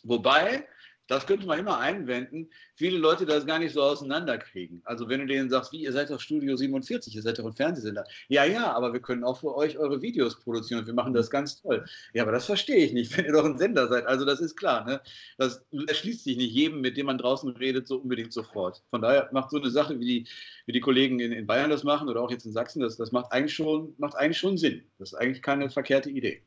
Wobei 0.05 0.64
das 1.09 1.27
könnte 1.27 1.47
man 1.47 1.59
immer 1.59 1.79
einwenden, 1.79 2.51
viele 2.75 2.99
Leute 2.99 3.27
das 3.27 3.47
gar 3.47 3.59
nicht 3.59 3.73
so 3.73 3.83
auseinanderkriegen. 3.83 4.83
Also 4.85 5.09
wenn 5.09 5.21
du 5.21 5.27
denen 5.27 5.51
sagst, 5.51 5.73
wie, 5.73 5.83
ihr 5.83 5.92
seid 5.92 6.11
doch 6.11 6.21
Studio 6.21 6.55
47, 6.55 7.14
ihr 7.16 7.23
seid 7.23 7.38
doch 7.38 7.47
ein 7.47 7.55
Fernsehsender. 7.55 8.05
Ja, 8.29 8.44
ja, 8.44 8.73
aber 8.73 8.92
wir 8.92 9.01
können 9.01 9.25
auch 9.25 9.40
für 9.40 9.57
euch 9.57 9.79
eure 9.79 10.03
Videos 10.03 10.38
produzieren 10.38 10.81
und 10.81 10.87
wir 10.87 10.94
machen 10.94 11.14
das 11.14 11.31
ganz 11.31 11.61
toll. 11.62 11.85
Ja, 12.12 12.23
aber 12.23 12.33
das 12.33 12.44
verstehe 12.44 12.85
ich 12.85 12.92
nicht, 12.92 13.11
wenn 13.16 13.25
ihr 13.25 13.33
doch 13.33 13.44
ein 13.44 13.59
Sender 13.59 13.88
seid. 13.88 14.07
Also 14.07 14.25
das 14.25 14.40
ist 14.40 14.57
klar, 14.57 14.85
ne? 14.85 15.01
das 15.38 15.64
erschließt 15.88 16.25
sich 16.25 16.37
nicht 16.37 16.53
jedem, 16.53 16.83
mit 16.83 16.97
dem 16.97 17.07
man 17.07 17.18
draußen 17.18 17.49
redet, 17.57 17.88
so 17.88 17.97
unbedingt 17.97 18.33
sofort. 18.33 18.83
Von 18.90 19.01
daher 19.01 19.31
macht 19.33 19.51
so 19.51 19.57
eine 19.57 19.71
Sache, 19.71 19.99
wie 19.99 20.07
die, 20.07 20.29
wie 20.66 20.73
die 20.73 20.81
Kollegen 20.81 21.21
in, 21.21 21.33
in 21.33 21.47
Bayern 21.47 21.71
das 21.71 21.85
machen 21.85 22.09
oder 22.09 22.21
auch 22.21 22.31
jetzt 22.31 22.44
in 22.44 22.53
Sachsen, 22.53 22.81
das, 22.81 22.97
das 22.99 23.12
macht, 23.12 23.33
eigentlich 23.33 23.55
schon, 23.55 23.94
macht 23.97 24.14
eigentlich 24.14 24.38
schon 24.38 24.59
Sinn. 24.59 24.85
Das 24.99 25.12
ist 25.12 25.18
eigentlich 25.18 25.42
keine 25.42 25.71
verkehrte 25.71 26.11
Idee. 26.11 26.42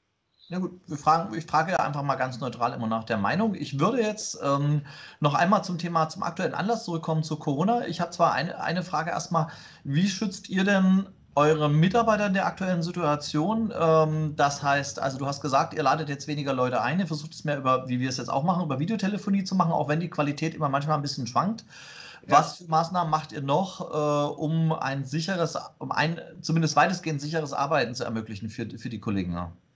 Ja 0.52 0.60
gut, 0.60 0.82
fragen, 1.00 1.34
ich 1.34 1.46
frage 1.46 1.80
einfach 1.80 2.04
mal 2.04 2.18
ganz 2.18 2.42
neutral 2.42 2.74
immer 2.74 2.88
nach 2.88 3.06
der 3.06 3.18
Meinung. 3.18 3.56
Ich 3.56 3.80
würde 3.80 4.02
jetzt 4.02 4.38
ähm, 4.44 4.82
noch 5.22 5.34
einmal 5.34 5.64
zum 5.64 5.78
Thema, 5.78 6.10
zum 6.10 6.24
aktuellen 6.24 6.54
Anlass 6.54 6.84
zurückkommen 6.84 7.24
zu 7.24 7.38
Corona. 7.38 7.88
Ich 7.88 8.02
habe 8.02 8.12
zwar 8.12 8.34
eine, 8.34 8.60
eine 8.60 8.84
Frage 8.84 9.12
erstmal, 9.12 9.48
wie 9.86 10.10
schützt 10.10 10.50
ihr 10.50 10.66
denn 10.66 11.08
eure 11.36 11.70
Mitarbeiter 11.70 12.28
in 12.28 12.34
der 12.34 12.48
aktuellen 12.48 12.84
Situation? 12.84 13.74
Ähm, 13.74 14.36
das 14.36 14.62
heißt, 14.62 15.00
also 15.00 15.18
du 15.18 15.26
hast 15.26 15.40
gesagt, 15.40 15.74
ihr 15.74 15.84
ladet 15.84 16.10
jetzt 16.10 16.28
weniger 16.28 16.54
Leute 16.54 16.82
ein, 16.82 17.00
ihr 17.00 17.08
versucht 17.08 17.34
es 17.34 17.46
mehr 17.46 17.58
über, 17.58 17.88
wie 17.88 18.02
wir 18.02 18.10
es 18.10 18.18
jetzt 18.18 18.30
auch 18.30 18.44
machen, 18.44 18.66
über 18.66 18.78
Videotelefonie 18.78 19.46
zu 19.46 19.56
machen, 19.56 19.72
auch 19.72 19.88
wenn 19.88 20.02
die 20.02 20.10
Qualität 20.10 20.54
immer 20.54 20.68
manchmal 20.68 20.98
ein 20.98 21.02
bisschen 21.02 21.28
schwankt. 21.28 21.64
Ja. 22.28 22.40
Was 22.40 22.58
für 22.58 22.66
Maßnahmen 22.66 23.10
macht 23.10 23.32
ihr 23.32 23.42
noch, 23.42 23.80
äh, 23.80 24.34
um 24.34 24.74
ein 24.74 25.06
sicheres, 25.06 25.58
um 25.78 25.94
ein 25.94 26.20
zumindest 26.42 26.76
weitestgehend 26.76 27.22
sicheres 27.22 27.54
Arbeiten 27.54 27.96
zu 27.96 28.04
ermöglichen 28.04 28.50
für, 28.50 28.70
für 28.78 28.90
die 28.90 29.00
Kollegen? 29.00 29.32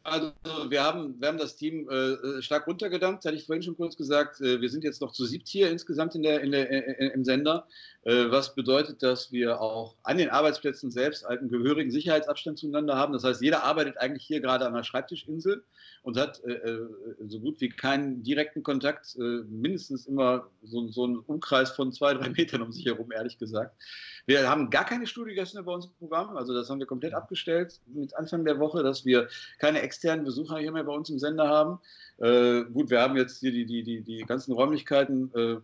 Also 0.05 0.33
wir 0.69 0.83
haben, 0.83 1.19
wir 1.19 1.29
haben 1.29 1.39
das 1.39 1.55
Team 1.55 1.89
äh, 1.89 1.95
äh, 1.95 2.41
stark 2.43 2.67
runtergedampft, 2.67 3.25
hatte 3.25 3.35
ich 3.35 3.47
vorhin 3.47 3.63
schon 3.63 3.75
kurz 3.75 3.97
gesagt. 3.97 4.39
Äh, 4.39 4.61
wir 4.61 4.69
sind 4.69 4.83
jetzt 4.83 5.01
noch 5.01 5.11
zu 5.11 5.25
siebt 5.25 5.47
hier 5.47 5.71
insgesamt 5.71 6.13
in 6.13 6.21
der, 6.21 6.41
in 6.41 6.51
der, 6.51 6.69
äh, 6.69 7.07
im 7.07 7.25
Sender. 7.25 7.65
Äh, 8.05 8.29
was 8.29 8.53
bedeutet, 8.53 9.01
dass 9.01 9.31
wir 9.31 9.59
auch 9.59 9.95
an 10.03 10.19
den 10.19 10.29
Arbeitsplätzen 10.29 10.91
selbst 10.91 11.25
einen 11.25 11.49
gehörigen 11.49 11.89
Sicherheitsabstand 11.89 12.59
zueinander 12.59 12.95
haben. 12.95 13.13
Das 13.13 13.23
heißt, 13.23 13.41
jeder 13.41 13.63
arbeitet 13.63 13.97
eigentlich 13.97 14.23
hier 14.23 14.41
gerade 14.41 14.65
an 14.65 14.73
einer 14.73 14.83
Schreibtischinsel 14.83 15.63
und 16.03 16.15
hat 16.17 16.39
äh, 16.43 16.53
äh 16.53 16.87
so 17.27 17.39
gut 17.39 17.59
wie 17.61 17.69
keinen 17.69 18.21
direkten 18.21 18.61
Kontakt, 18.61 19.15
äh, 19.15 19.41
mindestens 19.49 20.05
immer 20.05 20.51
so, 20.61 20.87
so 20.89 21.05
einen 21.05 21.17
Umkreis 21.17 21.71
von 21.71 21.91
zwei, 21.91 22.13
drei 22.13 22.29
Metern 22.29 22.61
um 22.61 22.71
sich 22.71 22.85
herum, 22.85 23.11
ehrlich 23.11 23.39
gesagt. 23.39 23.75
Wir 24.27 24.47
haben 24.47 24.69
gar 24.69 24.85
keine 24.85 25.07
Studiogäste 25.07 25.63
bei 25.63 25.71
uns 25.71 25.87
im 25.87 25.93
Programm, 25.93 26.37
also 26.37 26.53
das 26.53 26.69
haben 26.69 26.79
wir 26.79 26.85
komplett 26.85 27.15
abgestellt 27.15 27.81
mit 27.87 28.15
Anfang 28.15 28.45
der 28.45 28.59
Woche, 28.59 28.83
dass 28.83 29.03
wir 29.03 29.27
keine 29.57 29.81
externen 29.81 30.25
Besucher 30.25 30.59
hier 30.59 30.71
mehr 30.71 30.83
bei 30.83 30.93
uns 30.93 31.09
im 31.09 31.17
Sender 31.17 31.47
haben. 31.47 31.79
Äh, 32.19 32.65
gut, 32.65 32.91
wir 32.91 33.01
haben 33.01 33.17
jetzt 33.17 33.39
hier 33.39 33.51
die, 33.51 33.65
die, 33.65 33.83
die, 33.83 34.01
die 34.01 34.23
ganzen 34.25 34.53
Räumlichkeiten 34.53 35.31
äh, 35.33 35.57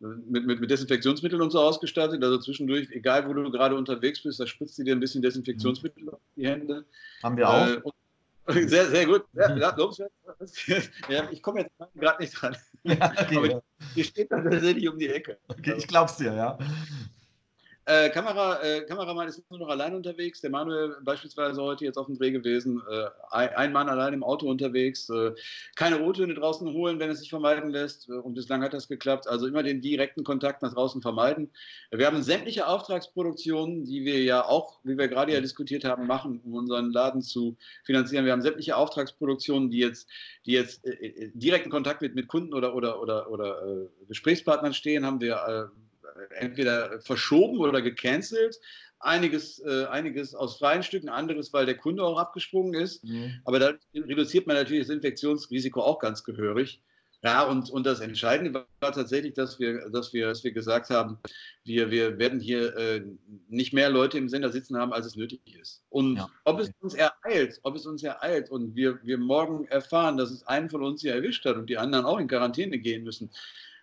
mit, 0.00 0.46
mit, 0.46 0.60
mit, 0.60 0.70
Desinfektionsmitteln 0.70 1.40
und 1.40 1.50
so 1.50 1.60
ausgestattet. 1.60 2.22
Also 2.22 2.38
zwischendurch, 2.38 2.88
egal 2.90 3.28
wo 3.28 3.32
du 3.32 3.50
gerade 3.50 3.76
unterwegs 3.76 4.22
bist, 4.22 4.40
da 4.40 4.46
spritzt 4.46 4.78
du 4.78 4.84
dir 4.84 4.94
ein 4.94 5.00
bisschen 5.00 5.22
Desinfektionsmittel 5.22 6.10
auf 6.10 6.20
die 6.36 6.46
Hände. 6.46 6.84
Haben 7.22 7.36
wir 7.36 7.48
auch. 7.48 7.66
Äh, 7.66 7.80
sehr, 8.68 8.86
sehr 8.86 9.06
gut. 9.06 9.24
Ja, 9.32 9.56
ja, 11.08 11.28
ich 11.30 11.42
komme 11.42 11.60
jetzt 11.60 11.72
gerade 11.94 12.22
nicht 12.22 12.32
dran. 12.32 12.56
Ja, 12.82 13.12
okay, 13.18 13.36
Aber 13.36 13.62
die 13.96 14.04
steht 14.04 14.30
dann 14.30 14.44
tatsächlich 14.44 14.88
um 14.88 14.98
die 14.98 15.08
Ecke. 15.08 15.38
Okay, 15.48 15.74
ich 15.78 15.86
glaub's 15.86 16.16
dir, 16.18 16.34
ja. 16.34 16.58
Äh, 17.86 18.08
Kamera, 18.10 18.62
äh, 18.62 18.80
Kameramann 18.86 19.28
ist 19.28 19.42
nur 19.50 19.58
noch 19.58 19.68
allein 19.68 19.94
unterwegs. 19.94 20.40
Der 20.40 20.50
Manuel 20.50 20.96
beispielsweise 21.02 21.60
heute 21.60 21.84
jetzt 21.84 21.98
auf 21.98 22.06
dem 22.06 22.16
Dreh 22.16 22.30
gewesen. 22.30 22.82
Äh, 22.90 23.08
ein 23.30 23.72
Mann 23.72 23.90
allein 23.90 24.14
im 24.14 24.22
Auto 24.22 24.48
unterwegs. 24.48 25.10
Äh, 25.10 25.32
keine 25.76 26.00
O-Töne 26.00 26.32
draußen 26.34 26.72
holen, 26.72 26.98
wenn 26.98 27.10
es 27.10 27.18
sich 27.20 27.28
vermeiden 27.28 27.70
lässt. 27.70 28.08
Äh, 28.08 28.12
und 28.12 28.34
bislang 28.34 28.62
hat 28.62 28.72
das 28.72 28.88
geklappt. 28.88 29.28
Also 29.28 29.46
immer 29.46 29.62
den 29.62 29.82
direkten 29.82 30.24
Kontakt 30.24 30.62
nach 30.62 30.72
draußen 30.72 31.02
vermeiden. 31.02 31.50
Wir 31.90 32.06
haben 32.06 32.22
sämtliche 32.22 32.66
Auftragsproduktionen, 32.66 33.84
die 33.84 34.06
wir 34.06 34.22
ja 34.22 34.46
auch, 34.46 34.80
wie 34.82 34.96
wir 34.96 35.08
gerade 35.08 35.34
ja 35.34 35.40
diskutiert 35.42 35.84
haben, 35.84 36.06
machen, 36.06 36.40
um 36.42 36.54
unseren 36.54 36.90
Laden 36.90 37.20
zu 37.20 37.58
finanzieren. 37.84 38.24
Wir 38.24 38.32
haben 38.32 38.40
sämtliche 38.40 38.76
Auftragsproduktionen, 38.76 39.70
die 39.70 39.78
jetzt, 39.78 40.08
die 40.46 40.52
jetzt 40.52 40.80
direkten 41.34 41.70
Kontakt 41.70 42.00
mit, 42.00 42.14
mit 42.14 42.28
Kunden 42.28 42.54
oder, 42.54 42.74
oder, 42.74 43.00
oder, 43.00 43.30
oder 43.30 43.88
Gesprächspartnern 44.08 44.72
stehen, 44.72 45.04
haben 45.04 45.20
wir 45.20 45.70
entweder 46.36 47.00
verschoben 47.00 47.58
oder 47.58 47.82
gecancelt. 47.82 48.58
Einiges, 49.00 49.58
äh, 49.58 49.84
einiges 49.86 50.34
aus 50.34 50.58
freien 50.58 50.82
Stücken, 50.82 51.08
anderes, 51.08 51.52
weil 51.52 51.66
der 51.66 51.76
Kunde 51.76 52.02
auch 52.04 52.18
abgesprungen 52.18 52.74
ist. 52.74 53.04
Mhm. 53.04 53.40
Aber 53.44 53.58
da 53.58 53.72
reduziert 53.94 54.46
man 54.46 54.56
natürlich 54.56 54.86
das 54.86 54.94
Infektionsrisiko 54.94 55.80
auch 55.80 55.98
ganz 55.98 56.24
gehörig. 56.24 56.80
Ja, 57.24 57.42
und, 57.44 57.70
und 57.70 57.86
das 57.86 58.00
Entscheidende 58.00 58.52
war 58.52 58.92
tatsächlich, 58.92 59.32
dass 59.32 59.58
wir, 59.58 59.88
dass 59.88 60.12
wir, 60.12 60.26
dass 60.26 60.44
wir 60.44 60.52
gesagt 60.52 60.90
haben, 60.90 61.16
wir, 61.64 61.90
wir 61.90 62.18
werden 62.18 62.38
hier 62.38 62.76
äh, 62.76 63.02
nicht 63.48 63.72
mehr 63.72 63.88
Leute 63.88 64.18
im 64.18 64.28
Sender 64.28 64.52
sitzen 64.52 64.76
haben, 64.76 64.92
als 64.92 65.06
es 65.06 65.16
nötig 65.16 65.40
ist. 65.58 65.82
Und 65.88 66.16
ja. 66.16 66.28
ob 66.44 66.60
es 66.60 66.70
uns 66.80 66.92
ereilt, 66.92 67.60
ob 67.62 67.76
es 67.76 67.86
uns 67.86 68.02
ereilt 68.02 68.50
und 68.50 68.76
wir, 68.76 68.98
wir 69.04 69.16
morgen 69.16 69.64
erfahren, 69.68 70.18
dass 70.18 70.30
es 70.30 70.46
einen 70.46 70.68
von 70.68 70.82
uns 70.82 71.00
hier 71.00 71.14
erwischt 71.14 71.46
hat 71.46 71.56
und 71.56 71.70
die 71.70 71.78
anderen 71.78 72.04
auch 72.04 72.18
in 72.18 72.28
Quarantäne 72.28 72.78
gehen 72.78 73.04
müssen, 73.04 73.30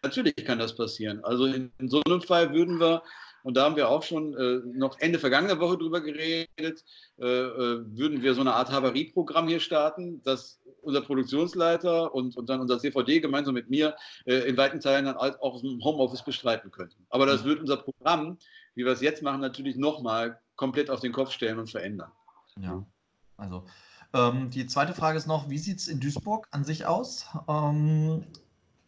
Natürlich 0.03 0.35
kann 0.35 0.59
das 0.59 0.75
passieren. 0.75 1.23
Also 1.23 1.45
in, 1.45 1.71
in, 1.77 1.87
so 1.87 2.01
einem 2.05 2.21
Fall 2.21 2.53
würden 2.53 2.79
wir, 2.79 3.03
und 3.43 3.55
da 3.55 3.65
haben 3.65 3.75
wir 3.75 3.89
auch 3.89 4.01
schon 4.01 4.35
äh, 4.35 4.61
noch 4.77 4.99
Ende 4.99 5.19
vergangener 5.19 5.59
Woche 5.59 5.77
drüber 5.77 6.01
geredet, 6.01 6.83
äh, 7.19 7.25
äh, 7.25 7.83
würden 7.85 8.21
wir 8.23 8.33
so 8.33 8.41
eine 8.41 8.53
Art 8.53 8.71
Havarieprogramm 8.71 9.47
hier 9.47 9.59
starten, 9.59 10.21
dass 10.23 10.59
unser 10.81 11.01
Produktionsleiter 11.01 12.13
und, 12.13 12.35
und 12.35 12.49
dann 12.49 12.61
unser 12.61 12.79
CVD 12.79 13.19
gemeinsam 13.19 13.53
mit 13.53 13.69
mir 13.69 13.95
äh, 14.25 14.49
in 14.49 14.57
weiten 14.57 14.79
Teilen 14.79 15.05
dann 15.05 15.17
auch 15.17 15.39
aus 15.39 15.61
dem 15.61 15.83
Homeoffice 15.83 16.23
bestreiten 16.23 16.71
könnten. 16.71 17.05
Aber 17.09 17.27
das 17.27 17.43
würde 17.43 17.61
unser 17.61 17.77
Programm, 17.77 18.39
wie 18.73 18.85
wir 18.85 18.91
es 18.91 19.01
jetzt 19.01 19.21
machen, 19.21 19.41
natürlich 19.41 19.75
nochmal 19.75 20.39
komplett 20.55 20.89
auf 20.89 20.99
den 20.99 21.11
Kopf 21.11 21.31
stellen 21.31 21.59
und 21.59 21.69
verändern. 21.69 22.11
Ja, 22.59 22.83
also 23.37 23.65
ähm, 24.13 24.49
die 24.49 24.67
zweite 24.67 24.93
Frage 24.93 25.17
ist 25.17 25.27
noch, 25.27 25.49
wie 25.49 25.57
sieht 25.57 25.77
es 25.77 25.87
in 25.87 25.99
Duisburg 25.99 26.47
an 26.51 26.63
sich 26.63 26.85
aus? 26.85 27.27
Ähm, 27.47 28.25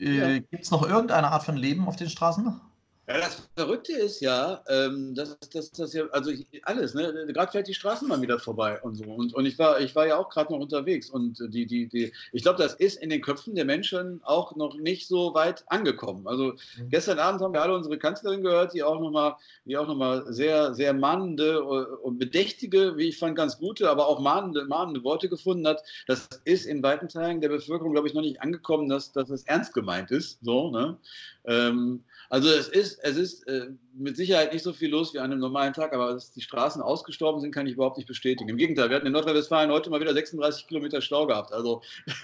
äh, 0.03 0.41
Gibt 0.41 0.63
es 0.63 0.71
noch 0.71 0.87
irgendeine 0.87 1.29
Art 1.29 1.43
von 1.43 1.57
Leben 1.57 1.87
auf 1.87 1.95
den 1.95 2.09
Straßen? 2.09 2.59
Ja, 3.05 3.17
das 3.17 3.49
Verrückte 3.57 3.91
ist 3.91 4.21
ja, 4.21 4.63
ähm, 4.69 5.13
dass 5.13 5.37
das, 5.51 5.71
das 5.71 5.93
ja, 5.93 6.05
also 6.11 6.31
ich, 6.31 6.47
alles, 6.63 6.93
ne? 6.93 7.25
Gerade 7.27 7.51
fährt 7.51 7.67
die 7.67 7.73
Straßenbahn 7.73 8.21
wieder 8.21 8.39
vorbei 8.39 8.81
und 8.81 8.95
so. 8.95 9.03
Und, 9.03 9.33
und 9.33 9.45
ich 9.45 9.59
war, 9.59 9.81
ich 9.81 9.93
war 9.93 10.07
ja 10.07 10.17
auch 10.17 10.29
gerade 10.29 10.53
noch 10.53 10.61
unterwegs 10.61 11.09
und 11.09 11.37
die, 11.49 11.65
die, 11.65 11.87
die, 11.87 12.13
ich 12.31 12.43
glaube, 12.43 12.63
das 12.63 12.75
ist 12.75 13.01
in 13.01 13.09
den 13.09 13.21
Köpfen 13.21 13.55
der 13.55 13.65
Menschen 13.65 14.21
auch 14.23 14.55
noch 14.55 14.77
nicht 14.77 15.09
so 15.09 15.33
weit 15.33 15.65
angekommen. 15.67 16.27
Also 16.27 16.53
mhm. 16.77 16.89
gestern 16.89 17.19
Abend 17.19 17.41
haben 17.41 17.53
wir 17.53 17.61
alle 17.61 17.75
unsere 17.75 17.99
Kanzlerin 17.99 18.41
gehört, 18.41 18.73
die 18.73 18.83
auch 18.83 19.01
nochmal, 19.01 19.35
die 19.65 19.75
auch 19.75 19.87
nochmal 19.87 20.31
sehr, 20.31 20.73
sehr 20.73 20.93
mahnende 20.93 21.61
und 21.61 22.17
bedächtige, 22.17 22.95
wie 22.95 23.09
ich 23.09 23.17
fand, 23.17 23.35
ganz 23.35 23.57
gute, 23.57 23.89
aber 23.89 24.07
auch 24.07 24.21
mahnende, 24.21 24.63
mahnende 24.63 25.03
Worte 25.03 25.27
gefunden 25.27 25.67
hat. 25.67 25.83
Das 26.07 26.29
ist 26.45 26.65
in 26.65 26.81
weiten 26.81 27.09
Teilen 27.09 27.41
der 27.41 27.49
Bevölkerung, 27.49 27.91
glaube 27.91 28.07
ich, 28.07 28.13
noch 28.13 28.21
nicht 28.21 28.41
angekommen, 28.41 28.87
dass, 28.87 29.11
dass 29.11 29.29
es 29.29 29.43
ernst 29.43 29.73
gemeint 29.73 30.09
ist. 30.09 30.39
So, 30.41 30.71
ne? 30.71 30.97
Ähm, 31.43 32.05
also 32.33 32.49
es 32.49 32.67
ist, 32.67 32.97
es 33.03 33.15
ist 33.15 33.47
äh, 33.47 33.67
mit 33.93 34.17
Sicherheit 34.17 34.53
nicht 34.53 34.63
so 34.63 34.73
viel 34.73 34.89
los 34.89 35.13
wie 35.13 35.19
an 35.19 35.25
einem 35.25 35.39
normalen 35.39 35.71
Tag, 35.71 35.93
aber 35.93 36.13
dass 36.13 36.31
die 36.31 36.41
Straßen 36.41 36.81
ausgestorben 36.81 37.39
sind, 37.39 37.53
kann 37.53 37.67
ich 37.67 37.73
überhaupt 37.73 37.97
nicht 37.97 38.07
bestätigen. 38.07 38.49
Im 38.49 38.57
Gegenteil, 38.57 38.89
wir 38.89 38.95
hatten 38.95 39.05
in 39.05 39.13
Nordrhein-Westfalen 39.13 39.69
heute 39.69 39.91
mal 39.91 40.01
wieder 40.01 40.15
36 40.15 40.65
Kilometer 40.65 40.99
Stau 40.99 41.27
gehabt. 41.27 41.53
Also 41.53 41.83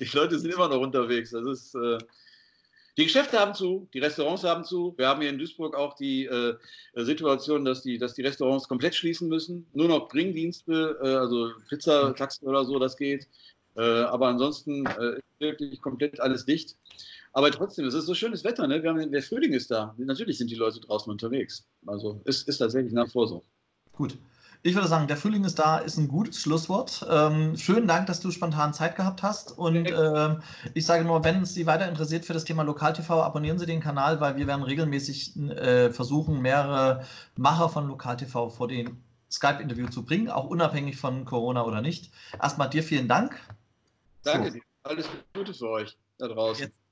die 0.00 0.08
Leute 0.14 0.38
sind 0.38 0.54
immer 0.54 0.70
noch 0.70 0.80
unterwegs. 0.80 1.32
Das 1.32 1.46
ist, 1.46 1.74
äh, 1.74 1.98
die 2.96 3.04
Geschäfte 3.04 3.38
haben 3.38 3.52
zu, 3.52 3.86
die 3.92 3.98
Restaurants 3.98 4.42
haben 4.42 4.64
zu. 4.64 4.94
Wir 4.96 5.06
haben 5.06 5.20
hier 5.20 5.28
in 5.28 5.36
Duisburg 5.36 5.76
auch 5.76 5.96
die 5.96 6.24
äh, 6.24 6.56
Situation, 6.94 7.66
dass 7.66 7.82
die, 7.82 7.98
dass 7.98 8.14
die 8.14 8.22
Restaurants 8.22 8.66
komplett 8.66 8.94
schließen 8.94 9.28
müssen. 9.28 9.66
Nur 9.74 9.88
noch 9.88 10.08
Bringdienste, 10.08 10.98
äh, 11.02 11.08
also 11.08 11.50
Pizza, 11.68 12.14
Taxen 12.14 12.48
oder 12.48 12.64
so, 12.64 12.78
das 12.78 12.96
geht. 12.96 13.28
Äh, 13.76 13.82
aber 13.82 14.28
ansonsten 14.28 14.86
äh, 14.86 15.18
ist 15.18 15.40
wirklich 15.40 15.82
komplett 15.82 16.20
alles 16.20 16.46
dicht. 16.46 16.76
Aber 17.36 17.50
trotzdem, 17.50 17.84
es 17.84 17.92
ist 17.92 18.06
so 18.06 18.14
schönes 18.14 18.44
Wetter, 18.44 18.66
ne? 18.66 18.82
Haben, 18.82 19.12
der 19.12 19.22
Frühling 19.22 19.52
ist 19.52 19.70
da. 19.70 19.94
Natürlich 19.98 20.38
sind 20.38 20.50
die 20.50 20.54
Leute 20.54 20.80
draußen 20.80 21.12
unterwegs. 21.12 21.66
Also 21.84 22.18
es 22.24 22.44
ist 22.44 22.56
tatsächlich 22.56 22.94
nach 22.94 23.10
vor 23.10 23.28
so. 23.28 23.44
Gut. 23.92 24.16
Ich 24.62 24.74
würde 24.74 24.88
sagen, 24.88 25.06
der 25.06 25.18
Frühling 25.18 25.44
ist 25.44 25.58
da, 25.58 25.76
ist 25.76 25.98
ein 25.98 26.08
gutes 26.08 26.40
Schlusswort. 26.40 27.06
Ähm, 27.10 27.54
schönen 27.58 27.86
Dank, 27.86 28.06
dass 28.06 28.20
du 28.20 28.30
spontan 28.30 28.72
Zeit 28.72 28.96
gehabt 28.96 29.22
hast. 29.22 29.58
Und 29.58 29.86
ähm, 29.86 30.40
ich 30.72 30.86
sage 30.86 31.04
nur, 31.04 31.24
wenn 31.24 31.42
es 31.42 31.52
Sie 31.52 31.66
weiter 31.66 31.86
interessiert 31.86 32.24
für 32.24 32.32
das 32.32 32.44
Thema 32.44 32.62
LokalTV, 32.62 33.10
abonnieren 33.10 33.58
Sie 33.58 33.66
den 33.66 33.80
Kanal, 33.80 34.18
weil 34.22 34.36
wir 34.36 34.46
werden 34.46 34.62
regelmäßig 34.62 35.36
äh, 35.36 35.90
versuchen, 35.90 36.40
mehrere 36.40 37.04
Macher 37.36 37.68
von 37.68 37.86
LokalTV 37.86 38.48
vor 38.48 38.66
den 38.66 39.04
Skype-Interview 39.30 39.88
zu 39.88 40.06
bringen, 40.06 40.30
auch 40.30 40.46
unabhängig 40.46 40.96
von 40.96 41.26
Corona 41.26 41.66
oder 41.66 41.82
nicht. 41.82 42.10
Erstmal 42.40 42.70
dir 42.70 42.82
vielen 42.82 43.08
Dank. 43.08 43.38
Danke 44.22 44.48
so. 44.48 44.54
dir. 44.54 44.62
Alles 44.84 45.06
Gute 45.34 45.52
für 45.52 45.68
euch 45.68 45.98
da 46.16 46.28
draußen. 46.28 46.64
Jetzt 46.64 46.85